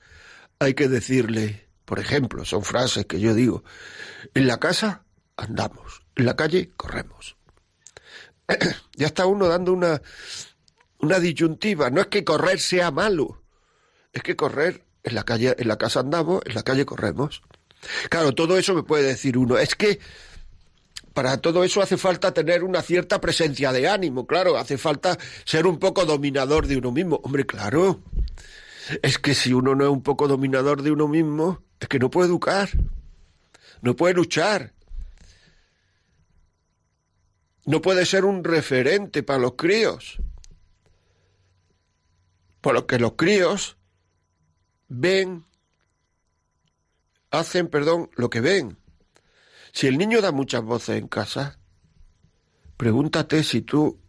[0.58, 3.62] Hay que decirle, por ejemplo, son frases que yo digo,
[4.34, 5.04] en la casa
[5.36, 7.36] andamos, en la calle corremos.
[8.96, 10.00] ya está uno dando una,
[10.98, 11.90] una disyuntiva.
[11.90, 13.42] No es que correr sea malo,
[14.12, 17.42] es que correr en la calle, en la casa andamos, en la calle corremos.
[18.08, 19.58] Claro, todo eso me puede decir uno.
[19.58, 20.00] Es que
[21.12, 25.66] para todo eso hace falta tener una cierta presencia de ánimo, claro, hace falta ser
[25.66, 27.20] un poco dominador de uno mismo.
[27.22, 28.02] Hombre, claro,
[29.02, 32.10] es que si uno no es un poco dominador de uno mismo, es que no
[32.10, 32.68] puede educar,
[33.80, 34.73] no puede luchar,
[37.66, 40.18] no puede ser un referente para los críos.
[42.60, 43.76] Por lo que los críos
[44.88, 45.44] ven,
[47.30, 48.78] hacen, perdón, lo que ven.
[49.72, 51.58] Si el niño da muchas voces en casa,
[52.76, 54.00] pregúntate si tú,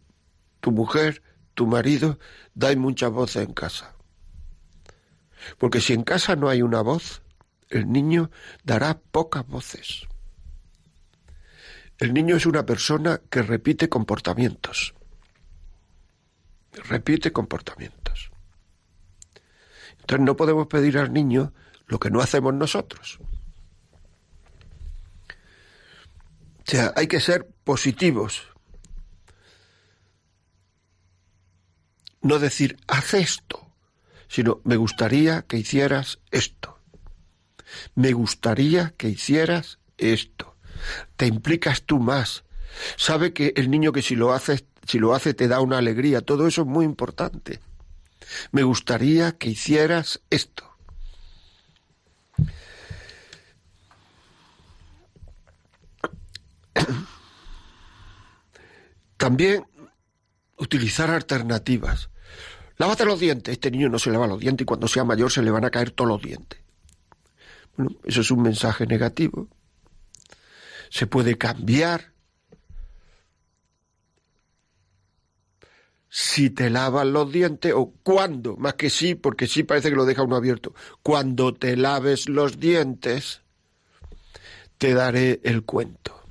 [0.60, 1.22] tu mujer,
[1.54, 2.18] tu marido,
[2.54, 3.94] dais muchas voces en casa.
[5.58, 7.22] Porque si en casa no hay una voz,
[7.68, 8.30] el niño
[8.64, 10.06] dará pocas voces.
[11.98, 14.94] El niño es una persona que repite comportamientos.
[16.72, 18.30] Repite comportamientos.
[20.00, 21.52] Entonces no podemos pedir al niño
[21.86, 23.18] lo que no hacemos nosotros.
[26.58, 28.48] O sea, hay que ser positivos.
[32.20, 33.72] No decir, haz esto,
[34.28, 36.80] sino, me gustaría que hicieras esto.
[37.94, 40.55] Me gustaría que hicieras esto.
[41.16, 42.44] Te implicas tú más.
[42.96, 46.20] Sabe que el niño que si lo hace, si lo hace te da una alegría.
[46.20, 47.60] Todo eso es muy importante.
[48.52, 50.64] Me gustaría que hicieras esto.
[59.16, 59.64] También
[60.58, 62.10] utilizar alternativas.
[62.78, 63.52] Lávate los dientes.
[63.52, 65.70] Este niño no se lava los dientes y cuando sea mayor se le van a
[65.70, 66.60] caer todos los dientes.
[67.76, 69.48] Bueno, eso es un mensaje negativo.
[70.90, 72.12] Se puede cambiar.
[76.08, 80.06] Si te lavas los dientes o cuando, más que sí, porque sí parece que lo
[80.06, 80.74] deja uno abierto.
[81.02, 83.42] Cuando te laves los dientes,
[84.78, 86.22] te daré el cuento.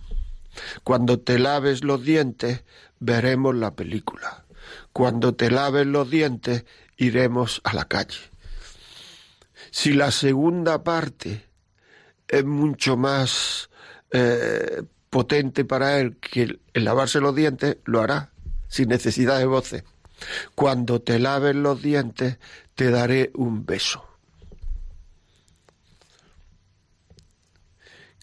[0.84, 2.64] Cuando te laves los dientes,
[3.00, 4.46] veremos la película.
[4.94, 6.66] Cuando te laves los dientes,
[6.98, 8.18] iremos a la calle.
[9.72, 11.46] Si la segunda parte
[12.28, 13.70] es mucho más
[14.18, 18.32] eh, potente para él que el lavarse los dientes, lo hará,
[18.70, 19.84] sin necesidad de voces.
[20.56, 22.38] Cuando te laves los dientes,
[22.76, 24.08] te daré un beso.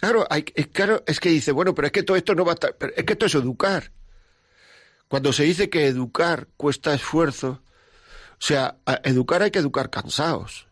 [0.00, 2.52] Claro, hay, es, claro, es que dice, bueno, pero es que todo esto no va
[2.52, 3.92] a estar, es que esto es educar.
[5.08, 7.60] Cuando se dice que educar cuesta esfuerzo,
[8.32, 10.66] o sea, educar hay que educar cansados.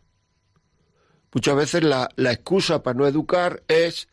[1.31, 4.09] Muchas veces la, la excusa para no educar es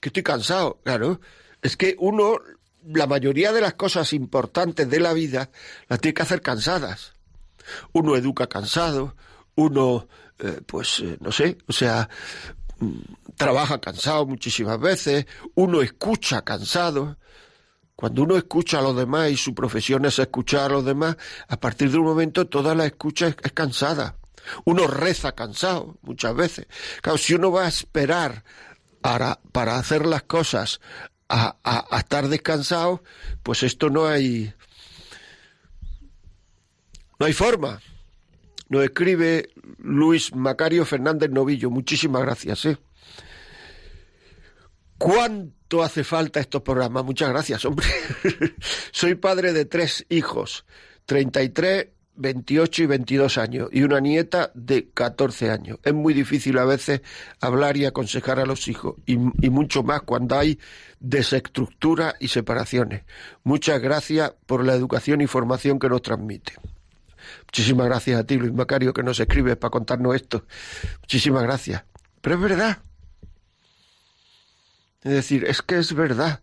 [0.00, 1.20] que estoy cansado, claro.
[1.62, 2.38] Es que uno,
[2.84, 5.50] la mayoría de las cosas importantes de la vida
[5.88, 7.14] las tiene que hacer cansadas.
[7.92, 9.16] Uno educa cansado,
[9.56, 10.08] uno,
[10.38, 12.08] eh, pues, eh, no sé, o sea,
[12.78, 12.98] mm,
[13.36, 17.18] trabaja cansado muchísimas veces, uno escucha cansado.
[17.96, 21.16] Cuando uno escucha a los demás y su profesión es escuchar a los demás,
[21.48, 24.16] a partir de un momento toda la escucha es, cansada.
[24.64, 26.68] Uno reza cansado muchas veces.
[27.02, 28.44] Claro, si uno va a esperar
[29.08, 30.82] para, para hacer las cosas
[31.30, 31.56] a,
[31.98, 33.02] estar descansado,
[33.42, 34.52] pues esto no hay.
[37.18, 37.80] No hay forma.
[38.68, 41.70] Nos escribe Luis Macario Fernández Novillo.
[41.70, 42.66] Muchísimas gracias.
[42.66, 42.76] ¿eh?
[44.98, 47.02] ¿Cuánto hace falta estos programas?
[47.02, 47.86] Muchas gracias, hombre.
[48.92, 50.66] Soy padre de tres hijos,
[51.06, 51.86] 33,
[52.18, 55.78] 28 y 22 años, y una nieta de 14 años.
[55.82, 57.00] Es muy difícil a veces
[57.40, 60.58] hablar y aconsejar a los hijos, y, y mucho más cuando hay
[61.00, 63.04] desestructura y separaciones.
[63.44, 66.52] Muchas gracias por la educación y formación que nos transmite.
[67.46, 70.44] Muchísimas gracias a ti, Luis Macario, que nos escribes para contarnos esto.
[71.00, 71.84] Muchísimas gracias.
[72.20, 72.78] Pero es verdad,
[75.02, 76.40] es decir, es que es verdad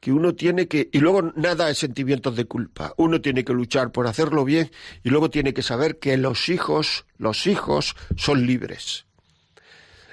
[0.00, 3.90] que uno tiene que, y luego nada es sentimientos de culpa, uno tiene que luchar
[3.90, 4.70] por hacerlo bien
[5.02, 9.06] y luego tiene que saber que los hijos, los hijos son libres.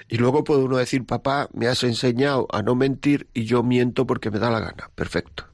[0.08, 4.06] Y luego puede uno decir, papá, me has enseñado a no mentir y yo miento
[4.06, 4.90] porque me da la gana.
[4.94, 5.46] Perfecto.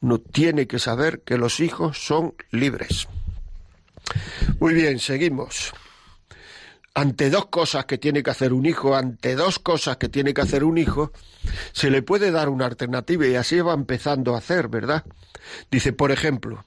[0.00, 3.08] Uno tiene que saber que los hijos son libres.
[4.60, 5.72] Muy bien, seguimos
[6.94, 10.42] ante dos cosas que tiene que hacer un hijo, ante dos cosas que tiene que
[10.42, 11.12] hacer un hijo,
[11.72, 15.04] se le puede dar una alternativa y así va empezando a hacer, ¿verdad?
[15.70, 16.66] Dice, por ejemplo,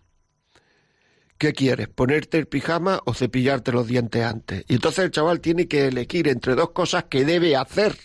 [1.38, 1.89] ¿qué quieres?
[1.89, 4.65] ¿Ponerte el pijama o cepillarte los dientes antes?
[4.67, 7.95] Y entonces el chaval tiene que elegir entre dos cosas que debe hacer.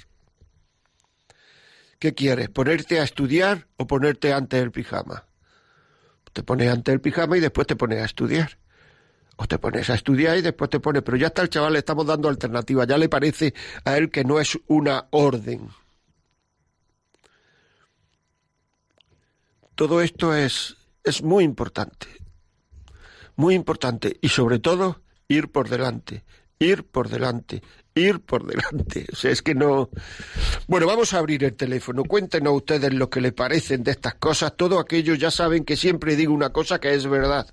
[1.98, 2.50] ¿Qué quieres?
[2.50, 5.26] ¿Ponerte a estudiar o ponerte antes el pijama?
[6.32, 8.59] Te pones antes el pijama y después te pones a estudiar
[9.40, 11.78] o te pones a estudiar y después te pones, pero ya está el chaval, le
[11.78, 13.54] estamos dando alternativa, ya le parece
[13.86, 15.66] a él que no es una orden.
[19.74, 22.06] Todo esto es, es muy importante,
[23.36, 26.22] muy importante, y sobre todo ir por delante,
[26.58, 27.62] ir por delante,
[27.94, 29.06] ir por delante.
[29.12, 29.88] O sea, es que no.
[30.68, 32.04] Bueno, vamos a abrir el teléfono.
[32.04, 34.54] Cuéntenos ustedes lo que le parecen de estas cosas.
[34.54, 37.46] Todo aquello ya saben que siempre digo una cosa que es verdad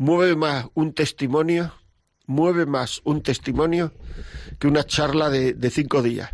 [0.00, 1.74] mueve más un testimonio,
[2.26, 3.92] mueve más un testimonio
[4.58, 6.30] que una charla de, cinco días.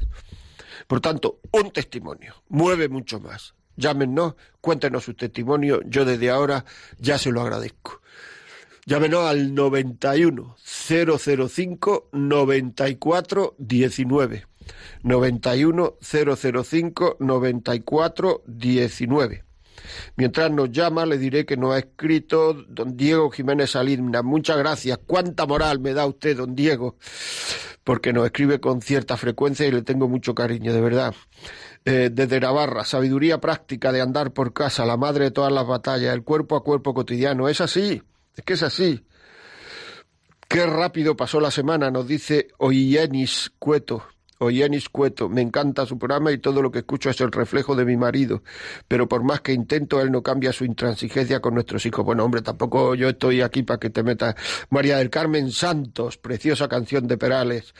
[0.86, 3.56] Por tanto, un testimonio mueve mucho más.
[3.74, 6.64] Llámenos, cuéntenos su testimonio, yo desde ahora
[6.98, 8.00] ya se lo agradezco.
[8.84, 14.46] Llámenos al 91 005 94 19.
[15.02, 19.45] 91 005 94 19.
[20.16, 24.24] Mientras nos llama, le diré que nos ha escrito don Diego Jiménez Salinas.
[24.24, 24.98] Muchas gracias.
[25.06, 26.96] Cuánta moral me da usted, don Diego,
[27.84, 31.14] porque nos escribe con cierta frecuencia y le tengo mucho cariño, de verdad.
[31.84, 36.12] Eh, desde Navarra, sabiduría práctica de andar por casa, la madre de todas las batallas,
[36.12, 37.48] el cuerpo a cuerpo cotidiano.
[37.48, 38.02] Es así,
[38.34, 39.04] es que es así.
[40.48, 44.04] Qué rápido pasó la semana, nos dice Oyenis Cueto
[44.38, 45.28] o Yenis Cueto.
[45.28, 48.42] Me encanta su programa y todo lo que escucho es el reflejo de mi marido.
[48.88, 52.04] Pero por más que intento, él no cambia su intransigencia con nuestros hijos.
[52.04, 54.34] Bueno, hombre, tampoco yo estoy aquí para que te metas.
[54.70, 57.74] María del Carmen Santos, preciosa canción de Perales.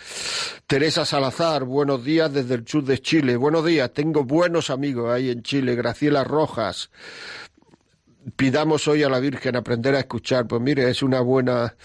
[0.67, 3.37] Teresa Salazar, buenos días desde el sur de Chile.
[3.37, 5.75] Buenos días, tengo buenos amigos ahí en Chile.
[5.75, 6.91] Graciela Rojas
[8.35, 10.47] pidamos hoy a la Virgen aprender a escuchar.
[10.47, 11.77] Pues mire, es una buena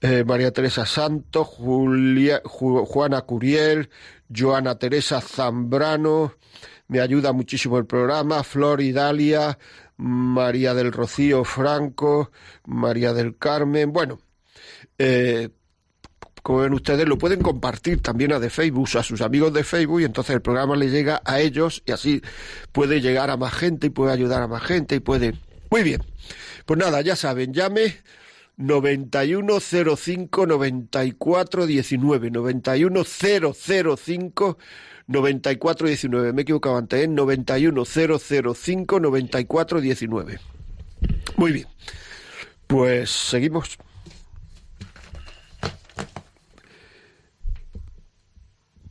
[0.00, 3.90] eh, María Teresa Santos, Julia, Juana Curiel,
[4.34, 6.34] Joana Teresa Zambrano,
[6.88, 9.58] me ayuda muchísimo el programa, Flor Dalia,
[9.96, 12.30] María del Rocío Franco,
[12.66, 14.18] María del Carmen, bueno,
[14.98, 15.50] eh,
[16.42, 20.00] como ven ustedes, lo pueden compartir también a de Facebook, a sus amigos de Facebook,
[20.00, 22.22] y entonces el programa le llega a ellos y así
[22.70, 25.34] puede llegar a más gente y puede ayudar a más gente y puede...
[25.70, 26.02] Muy bien.
[26.64, 27.96] Pues nada, ya saben, llame
[28.56, 34.58] 9105 9419 91005
[35.08, 37.08] 9419 me he equivocado antes, ¿eh?
[37.08, 40.40] 91005 9419
[41.36, 41.66] Muy bien.
[42.66, 43.76] Pues seguimos.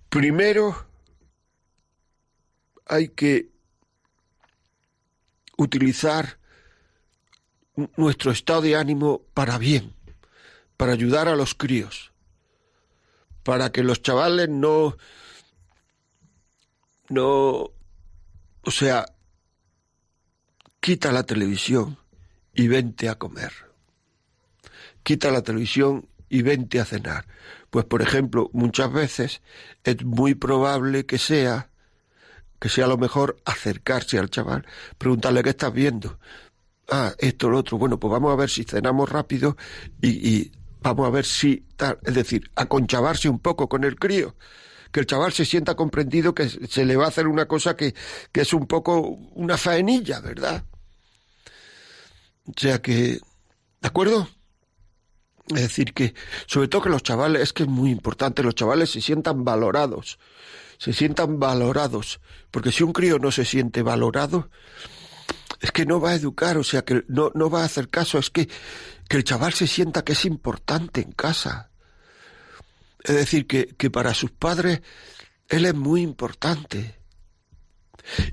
[0.10, 0.88] Primero
[2.86, 3.50] hay que
[5.58, 6.38] utilizar
[7.96, 9.94] nuestro estado de ánimo para bien,
[10.78, 12.12] para ayudar a los críos,
[13.44, 14.98] para que los chavales no,
[17.10, 17.72] no,
[18.62, 19.06] o sea,
[20.80, 21.98] quita la televisión
[22.54, 23.52] y vente a comer.
[25.04, 27.28] Quita la televisión y vente a cenar.
[27.70, 29.42] Pues por ejemplo, muchas veces
[29.84, 31.70] es muy probable que sea
[32.60, 34.66] que sea lo mejor acercarse al chaval,
[34.98, 36.20] preguntarle qué estás viendo.
[36.90, 37.78] Ah, esto, lo otro.
[37.78, 39.58] Bueno, pues vamos a ver si cenamos rápido
[40.02, 42.00] y, vamos a ver si tal.
[42.04, 44.36] Es decir, aconchavarse un poco con el crío.
[44.92, 47.94] Que el chaval se sienta comprendido que se le va a hacer una cosa que,
[48.32, 49.00] que es un poco
[49.34, 50.64] una faenilla, ¿verdad?
[52.48, 53.20] O sea que,
[53.82, 54.30] ¿de acuerdo?
[55.50, 56.14] Es decir, que
[56.48, 60.18] sobre todo que los chavales, es que es muy importante, los chavales se sientan valorados,
[60.78, 62.20] se sientan valorados,
[62.50, 64.50] porque si un crío no se siente valorado,
[65.60, 68.18] es que no va a educar, o sea, que no, no va a hacer caso,
[68.18, 68.50] es que,
[69.08, 71.70] que el chaval se sienta que es importante en casa.
[73.04, 74.82] Es decir, que, que para sus padres
[75.50, 76.96] él es muy importante.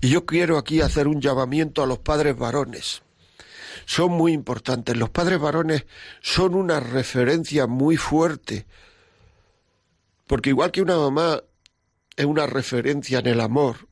[0.00, 3.02] Y yo quiero aquí hacer un llamamiento a los padres varones
[3.86, 4.96] son muy importantes.
[4.96, 5.86] Los padres varones
[6.20, 8.66] son una referencia muy fuerte,
[10.26, 11.42] porque igual que una mamá
[12.16, 13.88] es una referencia en el amor,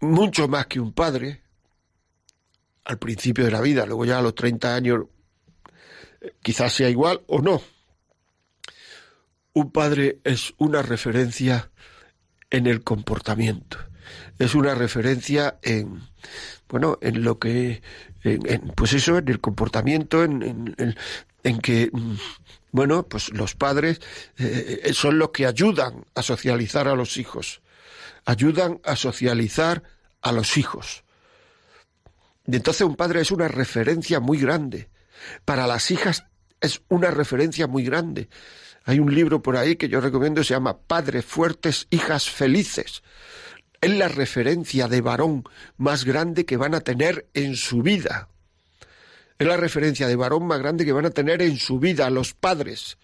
[0.00, 1.42] mucho más que un padre,
[2.84, 5.04] al principio de la vida, luego ya a los 30 años
[6.42, 7.62] quizás sea igual o no.
[9.52, 11.70] Un padre es una referencia
[12.50, 13.78] en el comportamiento,
[14.38, 16.00] es una referencia en,
[16.68, 17.82] bueno, en lo que,
[18.24, 20.74] en, pues eso, en el comportamiento, en,
[21.42, 22.14] en, que, mm,
[22.72, 24.00] bueno, pues los padres
[24.38, 27.60] eh, son los que ayudan a socializar a los hijos,
[28.28, 29.82] ayudan a socializar
[30.20, 31.02] a los hijos.
[32.46, 34.90] Y entonces un padre es una referencia muy grande.
[35.44, 36.24] Para las hijas
[36.60, 38.28] es una referencia muy grande.
[38.84, 43.02] Hay un libro por ahí que yo recomiendo, se llama Padres fuertes, hijas felices
[43.80, 45.44] es la referencia de varón
[45.76, 48.28] más grande que van a tener en su vida.
[49.38, 52.34] Es la referencia de varón más grande que van a tener en su vida los
[52.34, 52.98] padres.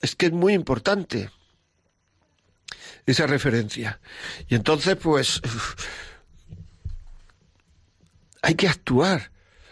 [0.00, 1.30] Es que es muy importante
[3.06, 4.00] esa referencia.
[4.48, 5.40] Y entonces, pues,
[8.42, 9.30] hay que actuar.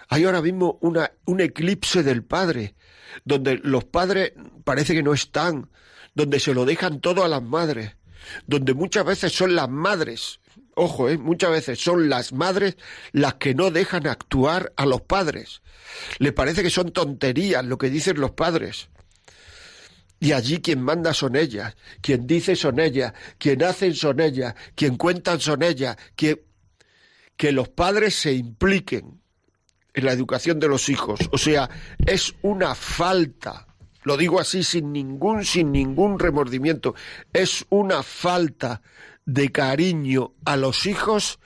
[0.09, 2.75] Hay ahora mismo una, un eclipse del padre,
[3.25, 4.33] donde los padres
[4.65, 5.71] parece que no están,
[6.15, 7.97] donde se lo dejan todo a las madres
[8.47, 10.41] donde muchas veces son las madres,
[10.75, 11.19] ojo, ¿eh?
[11.19, 12.77] muchas veces son las madres
[13.13, 15.63] las que no dejan actuar a los padres.
[16.19, 18.89] Le parece que son tonterías lo que dicen los padres.
[20.23, 24.97] Y allí quien manda son ellas, quien dice son ellas, quien hacen son ellas, quien
[24.97, 26.45] cuentan son ellas, que,
[27.37, 29.21] que los padres se impliquen
[29.93, 31.19] en la educación de los hijos.
[31.33, 31.69] O sea,
[32.07, 33.67] es una falta
[34.05, 36.95] lo digo así sin ningún, sin ningún remordimiento.
[37.33, 38.83] Es una falta
[39.25, 41.39] de cariño a los hijos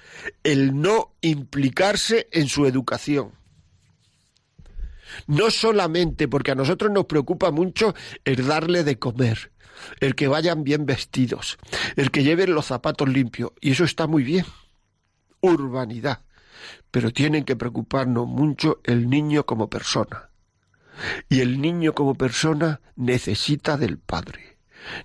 [0.42, 3.32] el no implicarse en su educación.
[5.26, 7.94] No solamente porque a nosotros nos preocupa mucho
[8.24, 9.52] el darle de comer,
[10.00, 11.58] el que vayan bien vestidos,
[11.96, 14.46] el que lleven los zapatos limpios, y eso está muy bien.
[15.40, 16.22] Urbanidad.
[16.90, 20.30] Pero tienen que preocuparnos mucho el niño como persona.
[21.28, 24.58] Y el niño como persona necesita del padre.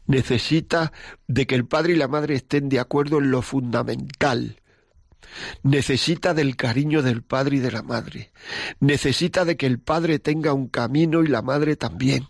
[0.05, 0.93] Necesita
[1.27, 4.60] de que el padre y la madre estén de acuerdo en lo fundamental.
[5.63, 8.31] Necesita del cariño del padre y de la madre.
[8.79, 12.27] Necesita de que el padre tenga un camino y la madre también.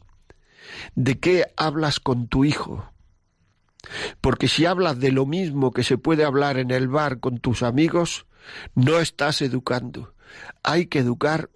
[0.95, 2.91] ¿De qué hablas con tu hijo?
[4.21, 7.63] Porque si hablas de lo mismo que se puede hablar en el bar con tus
[7.63, 8.25] amigos,
[8.75, 10.13] no estás educando.
[10.63, 11.49] Hay que educar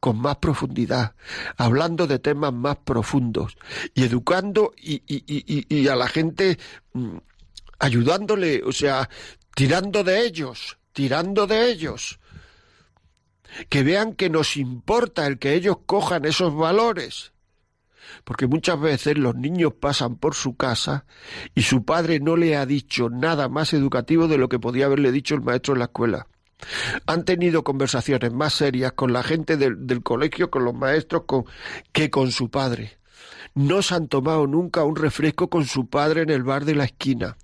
[0.00, 1.14] con más profundidad,
[1.56, 3.56] hablando de temas más profundos
[3.94, 6.58] y educando y, y, a la gente
[6.92, 7.16] mm,
[7.78, 9.08] ayudándole, o sea,
[9.56, 12.20] tirando de ellos, tirando de ellos.
[13.70, 17.32] Que vean que nos importa el que ellos cojan esos valores.
[18.24, 21.06] porque muchas veces los niños pasan por su casa
[21.54, 25.10] y su padre no le ha dicho nada más educativo de lo que podía haberle
[25.10, 26.26] dicho el maestro en la escuela.
[27.06, 31.22] Han tenido conversaciones más serias con la gente del, colegio, con los maestros,
[31.92, 32.98] que con su padre.
[33.54, 36.84] No se han tomado nunca un refresco con su padre en el bar de la
[36.84, 37.36] esquina.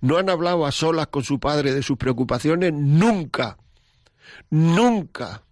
[0.00, 3.58] No han hablado a solas con su padre de sus preocupaciones nunca.
[4.50, 5.42] Nunca.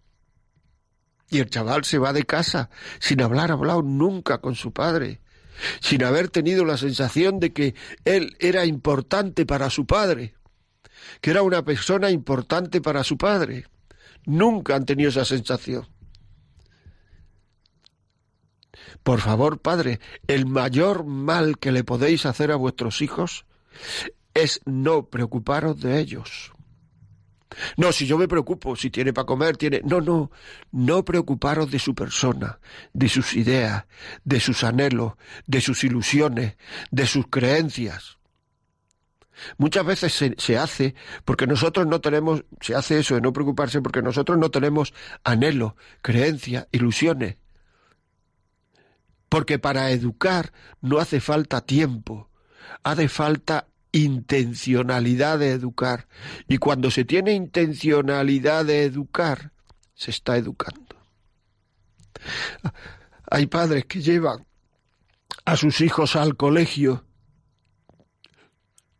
[1.28, 5.20] Y el chaval se va de casa sin hablar hablado nunca con su padre,
[5.80, 10.34] sin haber tenido la sensación de que él era importante para su padre,
[11.20, 13.66] que era una persona importante para su padre.
[14.26, 15.86] Nunca han tenido esa sensación.
[19.02, 23.46] Por favor, padre, el mayor mal que le podéis hacer a vuestros hijos
[24.34, 26.52] es no preocuparos de ellos.
[27.76, 29.80] No, si yo me preocupo, si tiene para comer, tiene...
[29.84, 30.30] No, no,
[30.70, 32.60] no preocuparos de su persona,
[32.92, 33.86] de sus ideas,
[34.24, 35.14] de sus anhelos,
[35.46, 36.56] de sus ilusiones,
[36.90, 38.18] de sus creencias.
[39.56, 40.94] Muchas veces se, se, hace
[41.24, 44.92] porque nosotros no tenemos, se hace eso de no preocuparse porque nosotros no tenemos
[45.24, 47.36] anhelos, creencias, ilusiones.
[49.28, 52.29] Porque para educar no hace falta tiempo,
[52.82, 56.06] hace falta intencionalidad de educar.
[56.48, 59.52] Y cuando se tiene intencionalidad de educar,
[59.94, 60.96] se está educando.
[63.30, 64.46] Hay padres que llevan
[65.44, 67.04] a sus hijos al colegio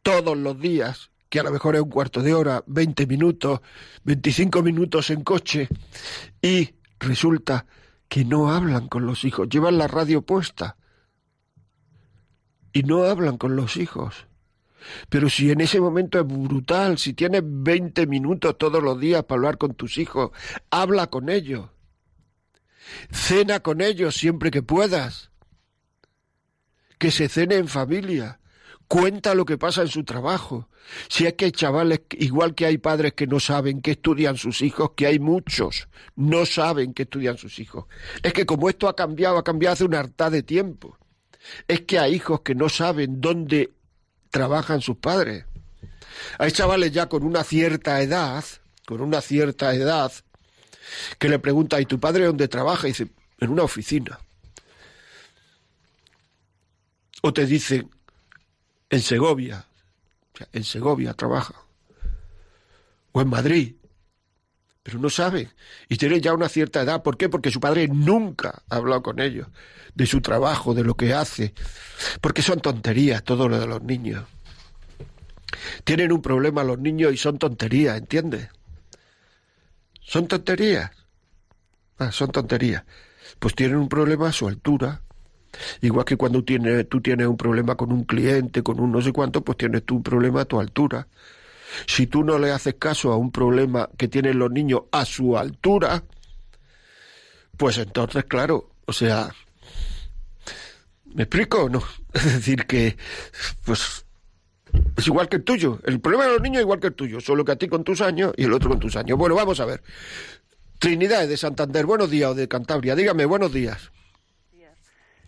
[0.02, 3.60] todos los días, que a lo mejor es un cuarto de hora, 20 minutos,
[4.04, 5.68] 25 minutos en coche,
[6.40, 7.66] y resulta
[8.08, 10.76] que no hablan con los hijos, llevan la radio puesta
[12.72, 14.26] y no hablan con los hijos.
[15.08, 19.38] Pero si en ese momento es brutal, si tienes 20 minutos todos los días para
[19.38, 20.30] hablar con tus hijos,
[20.70, 21.68] habla con ellos.
[23.10, 25.30] Cena con ellos siempre que puedas.
[26.98, 28.40] Que se cene en familia.
[28.88, 30.68] Cuenta lo que pasa en su trabajo.
[31.08, 34.62] Si es que hay chavales, igual que hay padres que no saben qué estudian sus
[34.62, 37.84] hijos, que hay muchos, no saben qué estudian sus hijos.
[38.22, 40.98] Es que como esto ha cambiado, ha cambiado hace una harta de tiempo.
[41.68, 43.72] Es que hay hijos que no saben dónde
[44.30, 45.44] trabajan sus padres.
[46.38, 48.44] Hay chavales ya con una cierta edad,
[48.86, 50.12] con una cierta edad,
[51.18, 52.86] que le pregunta, ¿y tu padre dónde trabaja?
[52.86, 54.20] Y dice, en una oficina.
[57.22, 57.90] O te dicen,
[58.88, 59.66] en Segovia,
[60.52, 61.54] en Segovia trabaja.
[63.12, 63.74] O en Madrid.
[64.82, 65.50] Pero no saben.
[65.88, 67.02] Y tienen ya una cierta edad.
[67.02, 67.28] ¿Por qué?
[67.28, 69.48] Porque su padre nunca ha hablado con ellos
[69.94, 71.54] de su trabajo, de lo que hace.
[72.20, 74.24] Porque son tonterías todo lo de los niños.
[75.84, 78.48] Tienen un problema los niños y son tonterías, ¿entiendes?
[80.00, 80.90] Son tonterías.
[81.98, 82.84] Ah, son tonterías.
[83.38, 85.02] Pues tienen un problema a su altura.
[85.82, 89.12] Igual que cuando tienes, tú tienes un problema con un cliente, con un no sé
[89.12, 91.06] cuánto, pues tienes tú un problema a tu altura.
[91.86, 95.36] Si tú no le haces caso a un problema que tienen los niños a su
[95.36, 96.02] altura,
[97.56, 99.30] pues entonces, claro, o sea,
[101.14, 101.82] ¿me explico o no?
[102.12, 102.96] Es decir, que,
[103.64, 104.04] pues,
[104.96, 105.78] es igual que el tuyo.
[105.84, 107.84] El problema de los niños es igual que el tuyo, solo que a ti con
[107.84, 109.16] tus años y el otro con tus años.
[109.16, 109.82] Bueno, vamos a ver.
[110.78, 113.92] Trinidad de Santander, buenos días, o de Cantabria, dígame, buenos días.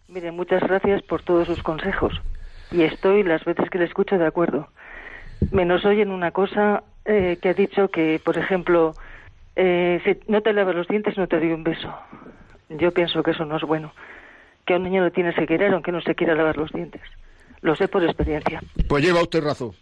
[0.09, 2.12] Mire, muchas gracias por todos sus consejos.
[2.70, 4.68] Y estoy las veces que le escucho de acuerdo.
[5.51, 8.95] Menos hoy en una cosa eh, que ha dicho que, por ejemplo,
[9.57, 11.93] eh, si no te lavas los dientes, no te doy un beso.
[12.68, 13.93] Yo pienso que eso no es bueno.
[14.66, 17.03] Que a un niño lo tienes que querer aunque no se quiera lavar los dientes.
[17.61, 18.61] Lo sé por experiencia.
[18.88, 19.72] Pues lleva usted razón.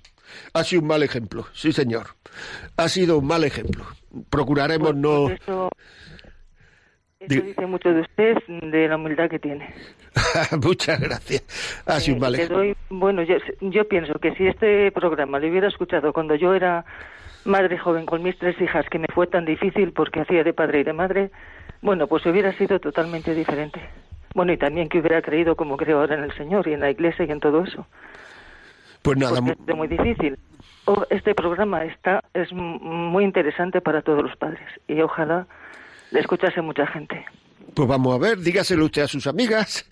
[0.55, 2.07] Ha sido un mal ejemplo, sí señor.
[2.77, 3.85] Ha sido un mal ejemplo.
[4.31, 5.29] Procuraremos Pues- no...
[5.29, 5.71] eso,
[7.21, 9.75] eso Di- dice mucho de usted, de la humildad que tiene.
[10.63, 11.83] Muchas gracias.
[11.87, 15.69] Ha sido un Eh, doy- bueno, yo, yo pienso que si este programa lo hubiera
[15.69, 16.85] escuchado cuando yo era
[17.45, 20.81] madre joven con mis tres hijas, que me fue tan difícil porque hacía de padre
[20.81, 21.31] y de madre,
[21.81, 23.81] bueno, pues hubiera sido totalmente diferente.
[24.35, 26.91] Bueno, y también que hubiera creído como creo ahora en el Señor y en la
[26.91, 27.87] Iglesia y en todo eso.
[29.03, 30.39] Pues nada, Porque es muy difícil.
[31.09, 35.47] Este programa está es muy interesante para todos los padres y ojalá
[36.11, 37.25] le escuchase mucha gente.
[37.75, 39.87] Pues vamos a ver, dígaselo usted a sus amigas.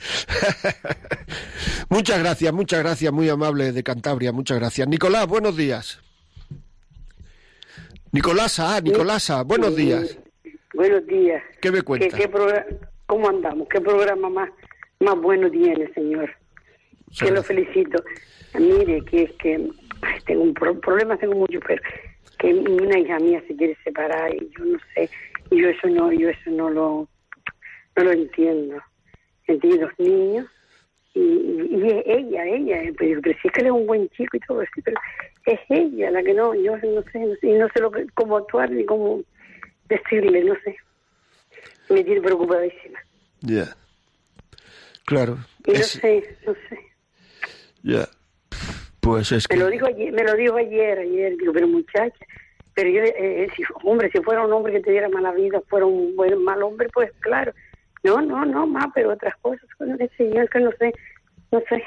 [1.89, 4.89] muchas gracias, muchas gracias, muy amable de Cantabria, muchas gracias.
[4.89, 6.01] Nicolás, buenos días.
[8.13, 10.19] Nicolasa, ah, Nicolasa, buenos días.
[10.75, 11.43] Buenos días.
[11.61, 12.17] ¿Qué me ¿Qué, cuenta?
[12.17, 12.31] qué
[13.07, 13.69] ¿Cómo andamos?
[13.69, 14.51] ¿Qué programa más,
[15.01, 16.31] más bueno tiene, señor?
[17.19, 18.03] Que lo felicito.
[18.59, 19.55] Mire, que es que
[20.03, 21.81] ay, tengo un pro- problema, tengo mucho, pero
[22.39, 25.09] que una hija mía se quiere separar y yo no sé,
[25.51, 27.09] y yo eso no, yo eso no lo,
[27.99, 28.83] no lo entiendo.
[29.47, 30.47] tiene dos niños
[31.15, 34.37] y, y es ella, ella, eh, pero, pero sí que él es un buen chico
[34.37, 34.97] y todo eso, pero
[35.47, 38.07] es ella la que no, yo no sé, no sé, y no sé lo que,
[38.15, 39.23] cómo actuar ni cómo
[39.89, 40.77] decirle, no sé.
[41.89, 42.99] Me tiene preocupadísima.
[43.41, 43.75] Ya.
[45.07, 45.39] Claro.
[45.67, 46.79] Y no es- sé, no sé.
[47.83, 48.07] Ya.
[49.01, 49.57] Pues es que...
[49.57, 52.27] Me lo dijo ayer, me lo dijo ayer, ayer, digo, pero muchacha,
[52.75, 55.61] pero yo, eh, eh, si, hombre, si fuera un hombre que te diera mala vida,
[55.69, 57.53] fuera un buen mal hombre, pues claro.
[58.05, 60.93] No, no, no, más, pero otras cosas con ese señor que no sé,
[61.51, 61.83] no sé.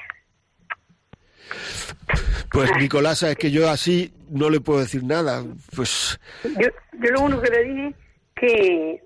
[2.51, 5.43] Pues Nicolasa, es que yo así no le puedo decir nada.
[5.75, 6.67] Pues Yo,
[7.01, 7.95] yo lo único que le dije
[8.35, 9.03] que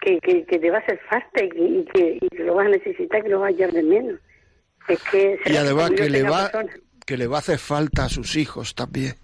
[0.00, 2.54] que, que, que te va a hacer falta y que, y que, y que lo
[2.54, 4.20] vas a necesitar, que lo vas a hallar de menos.
[4.86, 6.74] Es que y además que le va persona-
[7.04, 9.14] que le va a hacer falta a sus hijos también.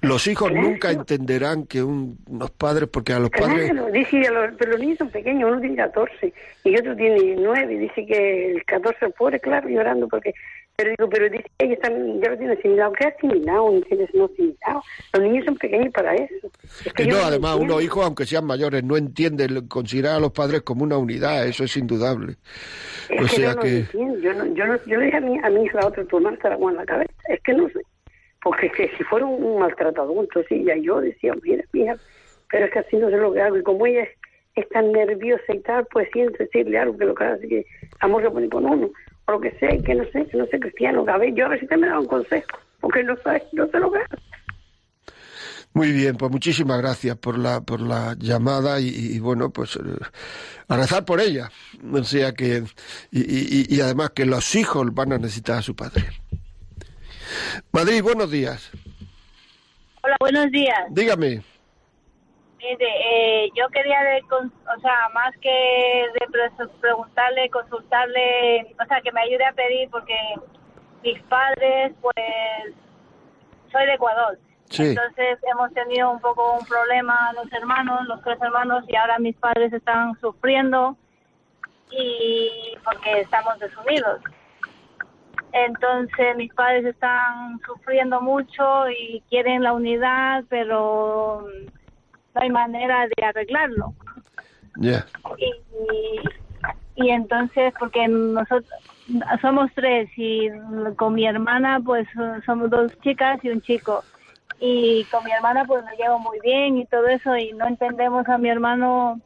[0.00, 0.66] Los hijos Claro.
[0.68, 4.72] nunca entenderán que un- unos padres, porque a los padres Claro, dice, a los, pero
[4.72, 6.32] los niños son pequeños, uno tiene 14
[6.64, 10.32] y otro tiene 9 y dice que el 14 es pobre, claro, llorando porque,
[10.76, 13.70] pero digo, pero dice, están, ya lo tienen asimilado, ¿qué asimilado?
[13.70, 14.82] No tienes no asimilado.
[15.12, 16.50] Los niños son pequeños para eso.
[16.84, 20.32] Es que Y no, además, unos hijos, aunque sean mayores, no entienden considerar a los
[20.32, 22.36] padres como una unidad, eso es indudable.
[23.10, 23.84] Es O que sea no que.
[23.92, 26.16] Yo, no, yo, no, yo le dije a mi, a mi hija la otra, tu
[26.16, 27.12] hermana estará con la cabeza.
[27.28, 27.80] Es que no sé.
[28.42, 31.96] Porque es que si fuera un, maltratador, entonces ya yo decía, mira, mira,
[32.50, 33.56] pero es que así no sé lo que hago.
[33.56, 34.08] Y como ella es,
[34.56, 37.66] es tan nerviosa y tal, pues siento decirle algo que lo que hace que
[38.00, 38.90] amor se pone con uno,
[39.26, 41.34] o lo que sea, y que no sé, que no sé, cristiano, que a ver,
[41.34, 43.90] yo a ver si te me da un consejo, porque no sé, no sé lo
[43.92, 44.22] que hago.
[45.74, 49.80] muy bien, pues muchísimas gracias por la por la llamada y, y, bueno, pues eh,
[50.68, 51.50] a rezar por ella.
[51.92, 52.64] O sea que,
[53.10, 56.04] y, y- y además que los hijos van a necesitar a su padre.
[57.72, 58.70] Madrid, buenos días.
[60.02, 60.78] Hola, buenos días.
[60.90, 61.42] Dígame.
[62.62, 62.86] Mire,
[63.44, 69.10] eh, yo quería, de, o sea, más que de pre- preguntarle, consultarle, o sea, que
[69.10, 70.14] me ayude a pedir, porque
[71.02, 72.74] mis padres, pues,
[73.72, 74.38] soy de Ecuador.
[74.70, 74.84] Sí.
[74.90, 79.36] Entonces hemos tenido un poco un problema los hermanos, los tres hermanos, y ahora mis
[79.36, 80.96] padres están sufriendo
[81.90, 84.20] y porque estamos desunidos.
[85.52, 91.44] Entonces mis padres están sufriendo mucho y quieren la unidad, pero
[92.34, 93.94] no hay manera de arreglarlo.
[94.76, 95.06] Ya.
[95.38, 98.70] Y, y entonces, porque nosotros
[99.40, 100.48] somos tres y
[100.96, 102.06] con mi hermana pues
[102.46, 104.02] somos dos chicas y un chico.
[104.60, 108.28] Y con mi hermana pues me llevo muy bien y todo eso y no entendemos
[108.28, 109.20] a mi hermano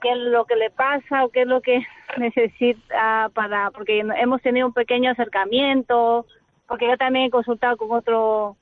[0.00, 1.86] qué es lo que le pasa o qué es lo que
[2.18, 6.26] necesita para, porque hemos tenido un pequeño acercamiento,
[6.66, 8.56] porque yo también he consultado con otro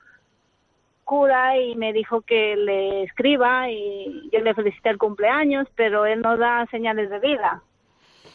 [1.09, 6.21] cura y me dijo que le escriba y yo le felicité el cumpleaños, pero él
[6.21, 7.63] no da señales de vida.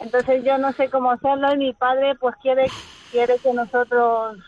[0.01, 2.67] Entonces yo no sé cómo hacerlo y mi padre pues quiere
[3.13, 4.39] quiere que nosotros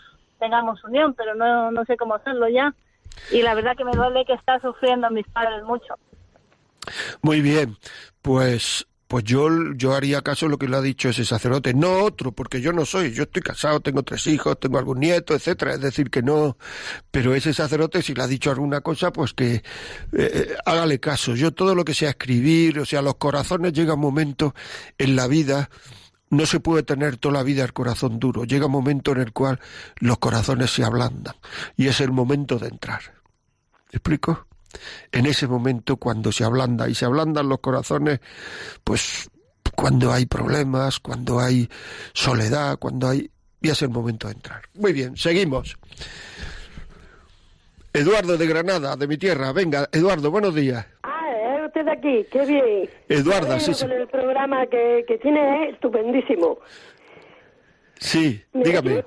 [0.40, 2.74] tengamos unión, pero no, no sé cómo hacerlo ya.
[3.30, 5.94] Y la verdad que me duele que está sufriendo mis padres mucho.
[7.22, 7.76] Muy bien,
[8.22, 12.04] pues pues yo, yo haría caso de lo que le ha dicho ese sacerdote, no
[12.04, 15.74] otro, porque yo no soy, yo estoy casado, tengo tres hijos, tengo algún nieto, etcétera,
[15.74, 16.56] es decir que no,
[17.10, 19.62] pero ese sacerdote si le ha dicho alguna cosa, pues que
[20.12, 21.34] eh, hágale caso.
[21.34, 24.54] Yo todo lo que sea escribir, o sea, los corazones llega un momento
[24.98, 25.70] en la vida
[26.28, 28.44] no se puede tener toda la vida el corazón duro.
[28.44, 29.60] Llega un momento en el cual
[30.00, 31.36] los corazones se ablandan
[31.76, 33.00] y es el momento de entrar.
[33.92, 34.46] ¿Me explico?
[35.12, 38.20] En ese momento cuando se ablanda y se ablandan los corazones,
[38.84, 39.30] pues
[39.74, 41.68] cuando hay problemas, cuando hay
[42.12, 43.30] soledad, cuando hay...
[43.60, 44.62] Y es el momento de entrar.
[44.74, 45.76] Muy bien, seguimos.
[47.92, 49.52] Eduardo de Granada, de mi tierra.
[49.52, 50.84] Venga, Eduardo, buenos días.
[51.02, 51.26] Ah,
[51.58, 52.90] es usted de aquí, qué bien.
[53.08, 53.82] Eduarda, Me sí, sí.
[53.86, 56.58] Con el programa que, que tiene es estupendísimo.
[57.98, 59.04] Sí, Me- dígame.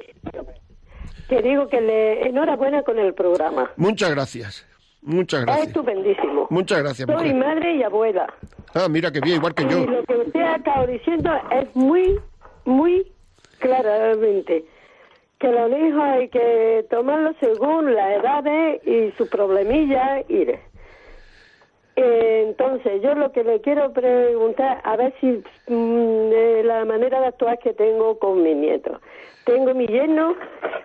[1.29, 3.69] Que digo que le enhorabuena con el programa.
[3.77, 4.65] Muchas gracias.
[5.01, 5.67] Muchas Es gracias.
[5.67, 6.47] estupendísimo.
[6.49, 7.35] Muchas gracias, Soy mujer.
[7.35, 8.33] madre y abuela.
[8.73, 9.85] Ah, mira qué bien, igual que Y yo.
[9.85, 12.19] lo que usted ha estado diciendo es muy,
[12.65, 13.11] muy
[13.59, 14.65] claramente.
[15.39, 20.25] Que los hijos hay que tomarlo según las edades y sus problemillas.
[20.27, 20.59] Y de-
[22.01, 27.19] Eh, entonces, yo lo que le quiero preguntar, a ver si mm, de la manera
[27.19, 29.01] de actuar que tengo con mis nietos.
[29.43, 30.35] Tengo mi yerno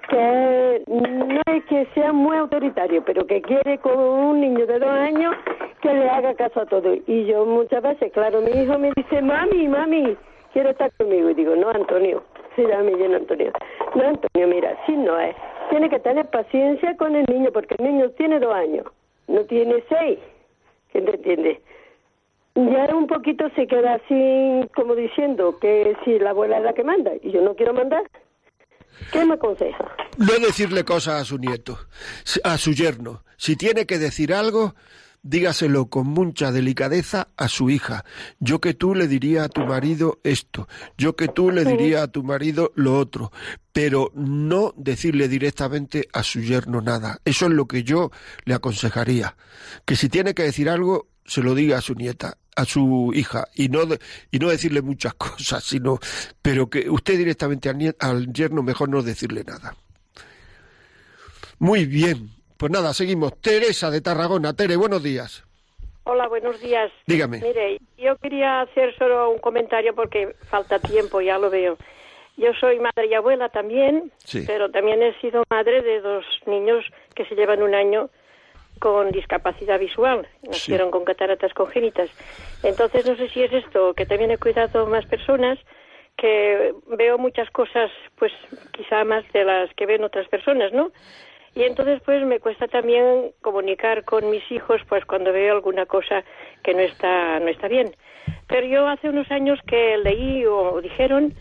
[0.08, 4.90] que no es que sea muy autoritario, pero que quiere con un niño de dos
[4.90, 5.36] años
[5.82, 6.94] que le haga caso a todo.
[7.06, 10.16] Y yo muchas veces, claro, mi hijo me dice, mami, mami,
[10.52, 11.30] quiero estar conmigo.
[11.30, 12.24] Y digo, no, Antonio,
[12.56, 13.52] se llama mi yerno Antonio.
[13.94, 15.36] No, Antonio, mira, si no es.
[15.70, 18.86] Tiene que tener paciencia con el niño, porque el niño tiene dos años,
[19.28, 20.18] no tiene seis.
[20.94, 21.60] ¿Quién te
[22.54, 26.84] ya un poquito se queda así como diciendo que si la abuela es la que
[26.84, 28.08] manda y yo no quiero mandar,
[29.10, 29.90] ¿qué me aconseja?
[30.18, 31.76] No decirle cosas a su nieto,
[32.44, 33.24] a su yerno.
[33.36, 34.74] Si tiene que decir algo,
[35.24, 38.04] dígaselo con mucha delicadeza a su hija.
[38.38, 42.08] Yo que tú le diría a tu marido esto, yo que tú le diría a
[42.08, 43.32] tu marido lo otro,
[43.72, 47.20] pero no decirle directamente a su yerno nada.
[47.24, 48.12] Eso es lo que yo
[48.44, 49.36] le aconsejaría.
[49.84, 53.48] Que si tiene que decir algo, se lo diga a su nieta, a su hija,
[53.54, 53.80] y no,
[54.30, 55.98] y no decirle muchas cosas, sino,
[56.42, 59.74] pero que usted directamente al, al yerno mejor no decirle nada.
[61.58, 63.38] Muy bien, pues nada, seguimos.
[63.40, 64.54] Teresa de Tarragona.
[64.54, 65.44] Tere, buenos días.
[66.04, 66.92] Hola, buenos días.
[67.06, 67.38] Dígame.
[67.40, 71.78] Mire, yo quería hacer solo un comentario porque falta tiempo, ya lo veo.
[72.36, 74.44] Yo soy madre y abuela también, Sí.
[74.46, 76.84] pero también he sido madre de dos niños
[77.14, 78.10] que se llevan un año
[78.80, 82.10] con discapacidad visual, nacieron con cataratas congénitas.
[82.64, 85.58] Entonces, no sé si es esto, que también he cuidado más personas,
[86.16, 88.32] que veo muchas cosas, pues
[88.72, 90.90] quizá más de las que ven otras personas, ¿no?
[91.54, 96.24] Y entonces, pues me cuesta también comunicar con mis hijos, pues cuando veo alguna cosa
[96.64, 97.94] que no está, no está bien.
[98.48, 101.32] Pero yo hace unos años que leí o dijeron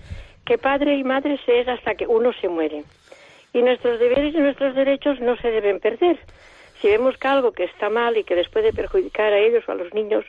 [0.46, 2.84] que padre y madre se es hasta que uno se muere.
[3.54, 6.20] Y nuestros deberes y nuestros derechos no se deben perder.
[6.80, 9.72] Si vemos que algo que está mal y que les puede perjudicar a ellos o
[9.72, 10.26] a los niños,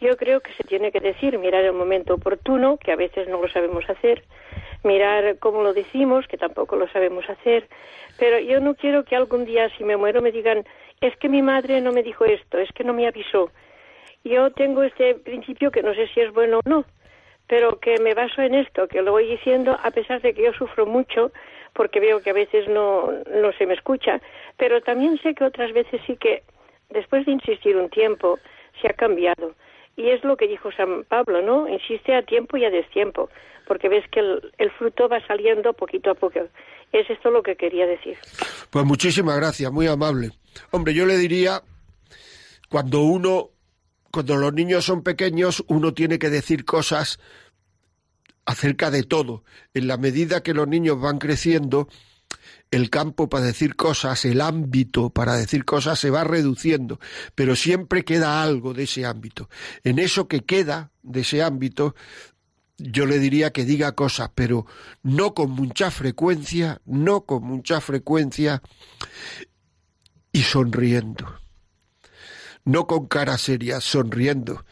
[0.00, 3.40] yo creo que se tiene que decir, mirar el momento oportuno, que a veces no
[3.40, 4.22] lo sabemos hacer,
[4.82, 7.68] mirar cómo lo decimos, que tampoco lo sabemos hacer,
[8.18, 10.64] pero yo no quiero que algún día si me muero me digan,
[11.00, 13.50] es que mi madre no me dijo esto, es que no me avisó.
[14.24, 16.84] Yo tengo este principio que no sé si es bueno o no,
[17.46, 20.52] pero que me baso en esto, que lo voy diciendo a pesar de que yo
[20.52, 21.30] sufro mucho
[21.72, 24.20] porque veo que a veces no, no se me escucha,
[24.56, 26.42] pero también sé que otras veces sí que
[26.90, 28.38] después de insistir un tiempo
[28.80, 29.54] se ha cambiado.
[29.96, 31.68] Y es lo que dijo San Pablo, ¿no?
[31.68, 33.30] Insiste a tiempo y a destiempo,
[33.66, 36.40] porque ves que el, el fruto va saliendo poquito a poco.
[36.92, 38.16] Es esto lo que quería decir.
[38.70, 40.30] Pues muchísimas gracias, muy amable.
[40.70, 41.62] Hombre, yo le diría,
[42.68, 43.50] cuando uno,
[44.10, 47.18] cuando los niños son pequeños, uno tiene que decir cosas
[48.44, 49.44] acerca de todo.
[49.74, 51.88] En la medida que los niños van creciendo,
[52.76, 57.00] el campo para decir cosas, el ámbito para decir cosas se va reduciendo,
[57.34, 59.48] pero siempre queda algo de ese ámbito.
[59.82, 61.94] En eso que queda de ese ámbito,
[62.78, 64.66] yo le diría que diga cosas, pero
[65.02, 68.62] no con mucha frecuencia, no con mucha frecuencia
[70.30, 71.40] y sonriendo.
[72.64, 74.64] No con cara seria, sonriendo.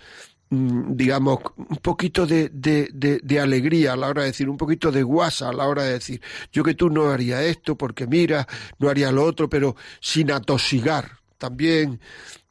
[0.50, 4.92] Mm, Digamos, un poquito de, de, de, alegría a la hora de decir, un poquito
[4.92, 6.20] de guasa a la hora de decir,
[6.52, 8.46] yo que tú no haría esto porque mira,
[8.78, 11.18] no haría lo otro, pero sin atosigar.
[11.38, 12.00] También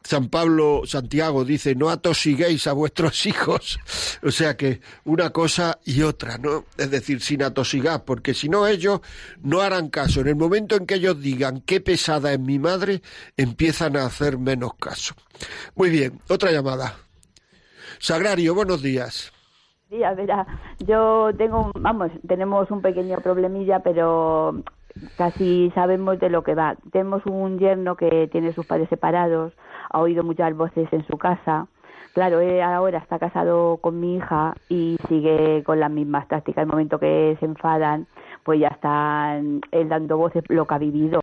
[0.03, 3.79] San Pablo Santiago dice, no atosiguéis a vuestros hijos.
[4.21, 6.65] O sea que una cosa y otra, ¿no?
[6.77, 9.01] Es decir, sin atosigar, porque si no ellos
[9.41, 10.21] no harán caso.
[10.21, 13.01] En el momento en que ellos digan qué pesada es mi madre,
[13.37, 15.15] empiezan a hacer menos caso.
[15.75, 17.02] Muy bien, otra llamada.
[18.03, 19.31] Sagrario, buenos días.
[19.89, 20.13] Sí, a
[20.79, 24.61] yo tengo, vamos, tenemos un pequeño problemilla, pero
[25.17, 26.75] casi sabemos de lo que va.
[26.91, 29.53] Tenemos un yerno que tiene sus padres separados,
[29.89, 31.67] ha oído muchas voces en su casa.
[32.13, 36.63] Claro, él ahora está casado con mi hija y sigue con las mismas tácticas.
[36.63, 38.07] El momento que se enfadan,
[38.43, 41.21] pues ya están él dando voces lo que ha vivido.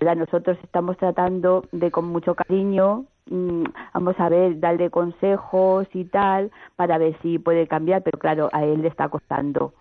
[0.00, 3.64] La nosotros estamos tratando de con mucho cariño, mm,
[3.94, 8.64] vamos a ver, darle consejos y tal, para ver si puede cambiar, pero claro, a
[8.64, 9.72] él le está costando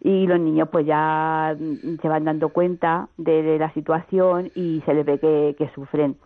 [0.00, 4.94] y los niños pues ya mm, se van dando cuenta de, la situación y se
[4.94, 6.16] les ve que, sufren.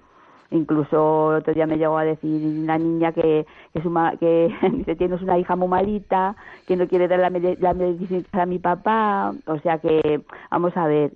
[0.50, 4.54] Incluso otro día me llegó a decir una niña que, que, su ma- que
[4.98, 6.36] tienes una hija muy malita,
[6.66, 7.30] que no quiere dar la
[7.74, 9.32] medicina a mi papá.
[9.46, 10.20] O sea que,
[10.50, 11.12] vamos a ver,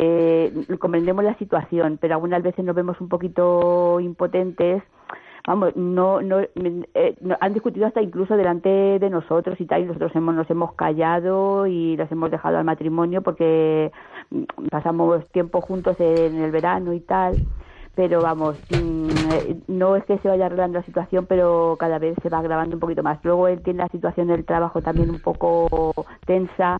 [0.00, 4.82] que comprendemos la situación, pero algunas veces nos vemos un poquito impotentes
[5.46, 8.68] vamos, no, no, eh, no- han discutido hasta incluso delante
[8.98, 12.64] de nosotros y tal, y nosotros hemos, nos hemos callado y los hemos dejado al
[12.64, 13.92] matrimonio porque
[14.30, 17.42] mm, pasamos tiempo juntos en el verano y tal,
[17.94, 22.16] pero vamos, mm, eh, no es que se vaya arreglando la situación, pero cada vez
[22.22, 23.18] se va agravando un poquito más.
[23.24, 25.92] Luego él tiene la situación del trabajo también un poco
[26.26, 26.78] tensa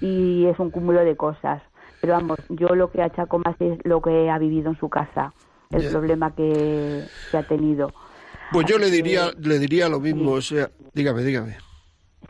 [0.00, 1.62] y es un cúmulo de cosas.
[2.04, 5.32] Pero vamos, yo lo que achaco más es lo que ha vivido en su casa,
[5.70, 7.92] el problema que, que ha tenido.
[8.52, 11.56] Pues yo le que- diría, le diría lo mismo, o sea, dígame, dígame.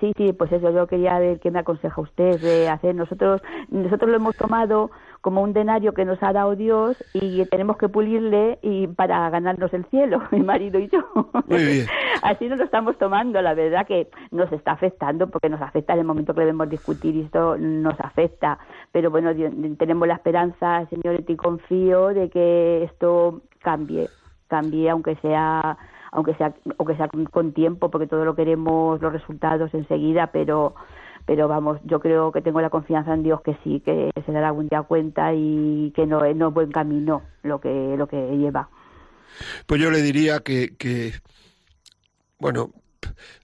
[0.00, 2.94] Sí, sí, pues eso, yo quería ver qué me aconseja usted de hacer.
[2.94, 4.90] Nosotros, nosotros lo hemos tomado
[5.24, 9.72] como un denario que nos ha dado Dios y tenemos que pulirle y para ganarnos
[9.72, 11.00] el cielo, mi marido y yo.
[11.46, 11.86] Muy bien.
[12.22, 16.00] Así nos lo estamos tomando, la verdad que nos está afectando porque nos afecta en
[16.00, 18.58] el momento que debemos discutir y esto nos afecta.
[18.92, 19.30] Pero bueno,
[19.78, 24.10] tenemos la esperanza, Señor, y confío de que esto cambie,
[24.48, 25.78] cambie aunque sea
[26.12, 30.74] aunque sea aunque sea con tiempo porque todo lo queremos los resultados enseguida, pero
[31.26, 34.48] pero vamos, yo creo que tengo la confianza en Dios que sí, que se dará
[34.48, 38.68] algún día cuenta y que no, no es buen camino lo que, lo que lleva.
[39.66, 41.12] Pues yo le diría que, que,
[42.38, 42.70] bueno,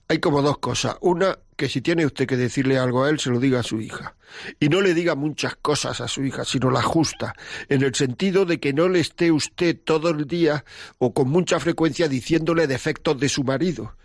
[0.07, 0.97] hay como dos cosas.
[1.01, 3.81] Una, que si tiene usted que decirle algo a él, se lo diga a su
[3.81, 4.15] hija.
[4.59, 7.33] Y no le diga muchas cosas a su hija, sino la justa,
[7.67, 10.63] en el sentido de que no le esté usted todo el día
[10.99, 13.95] o con mucha frecuencia diciéndole defectos de su marido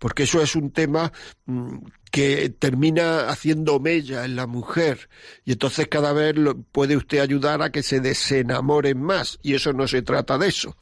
[0.00, 1.12] porque eso es un tema
[1.46, 1.76] mm,
[2.10, 5.08] que termina haciendo mella en la mujer
[5.44, 6.34] y entonces cada vez
[6.72, 10.76] puede usted ayudar a que se desenamoren más y eso no se trata de eso.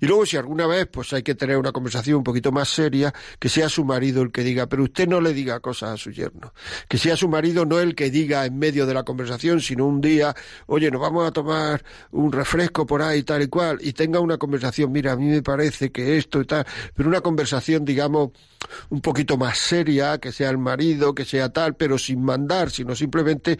[0.00, 3.12] Y luego si alguna vez pues hay que tener una conversación un poquito más seria,
[3.38, 6.10] que sea su marido el que diga, pero usted no le diga cosas a su
[6.10, 6.52] yerno.
[6.88, 10.00] Que sea su marido no el que diga en medio de la conversación, sino un
[10.00, 10.34] día,
[10.66, 14.38] oye, nos vamos a tomar un refresco por ahí tal y cual, y tenga una
[14.38, 18.30] conversación, mira, a mí me parece que esto y tal, pero una conversación, digamos,
[18.90, 22.94] un poquito más seria, que sea el marido, que sea tal, pero sin mandar, sino
[22.94, 23.58] simplemente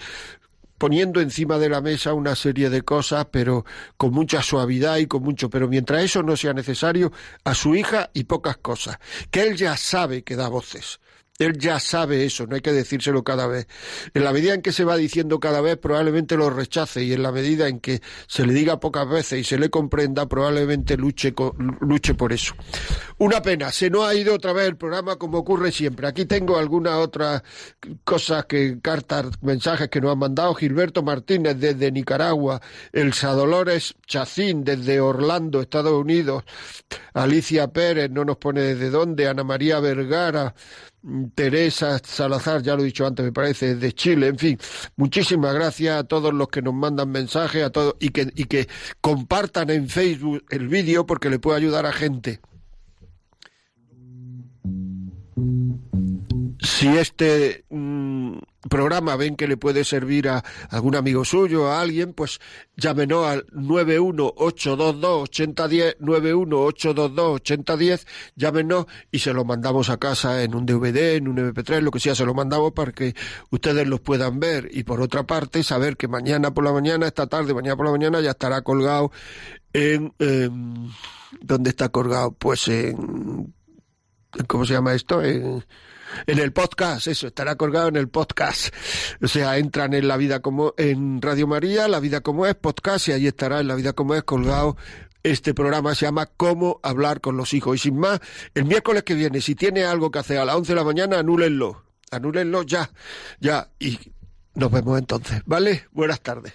[0.78, 3.64] poniendo encima de la mesa una serie de cosas, pero
[3.96, 7.12] con mucha suavidad y con mucho, pero mientras eso no sea necesario,
[7.44, 8.98] a su hija y pocas cosas,
[9.30, 11.00] que él ya sabe que da voces.
[11.38, 13.68] Él ya sabe eso, no hay que decírselo cada vez.
[14.12, 17.22] En la medida en que se va diciendo cada vez, probablemente lo rechace y en
[17.22, 21.32] la medida en que se le diga pocas veces y se le comprenda, probablemente luche,
[21.80, 22.54] luche por eso.
[23.18, 26.08] Una pena, se nos ha ido otra vez el programa como ocurre siempre.
[26.08, 27.42] Aquí tengo algunas otras
[28.02, 30.54] cosas que, cartas, mensajes que nos han mandado.
[30.54, 32.60] Gilberto Martínez desde Nicaragua,
[32.92, 36.44] Elsa Dolores Chacín desde Orlando, Estados Unidos,
[37.14, 40.54] Alicia Pérez, no nos pone desde dónde, Ana María Vergara,
[41.34, 44.58] Teresa Salazar, ya lo he dicho antes, me parece, de Chile, en fin,
[44.96, 48.68] muchísimas gracias a todos los que nos mandan mensajes a todos y que, y que
[49.00, 52.40] compartan en Facebook el vídeo porque le puede ayudar a gente.
[56.60, 58.38] Si este mm,
[58.68, 62.40] programa ven que le puede servir a algún amigo suyo, a alguien, pues
[62.76, 71.28] llámenos al 918228010, 918228010, llámenos y se lo mandamos a casa en un DVD, en
[71.28, 73.14] un MP3, lo que sea, se lo mandamos para que
[73.50, 74.68] ustedes los puedan ver.
[74.72, 77.92] Y por otra parte, saber que mañana por la mañana, esta tarde, mañana por la
[77.92, 79.12] mañana, ya estará colgado
[79.72, 80.12] en...
[81.40, 82.32] ¿Dónde está colgado?
[82.32, 83.54] Pues en...
[84.46, 85.20] ¿Cómo se llama esto?
[85.22, 85.64] En
[86.26, 88.74] en el podcast, eso, estará colgado en el podcast.
[89.22, 93.08] O sea, entran en la vida como, en Radio María, la vida como es, podcast,
[93.08, 94.76] y ahí estará en la vida como es colgado
[95.22, 97.76] este programa se llama Cómo hablar con los hijos.
[97.76, 98.20] Y sin más,
[98.54, 101.18] el miércoles que viene, si tiene algo que hacer a las 11 de la mañana,
[101.18, 101.84] anúlenlo.
[102.10, 102.90] Anúlenlo ya,
[103.40, 103.70] ya.
[103.78, 103.98] Y
[104.54, 105.86] nos vemos entonces, ¿vale?
[105.92, 106.54] Buenas tardes.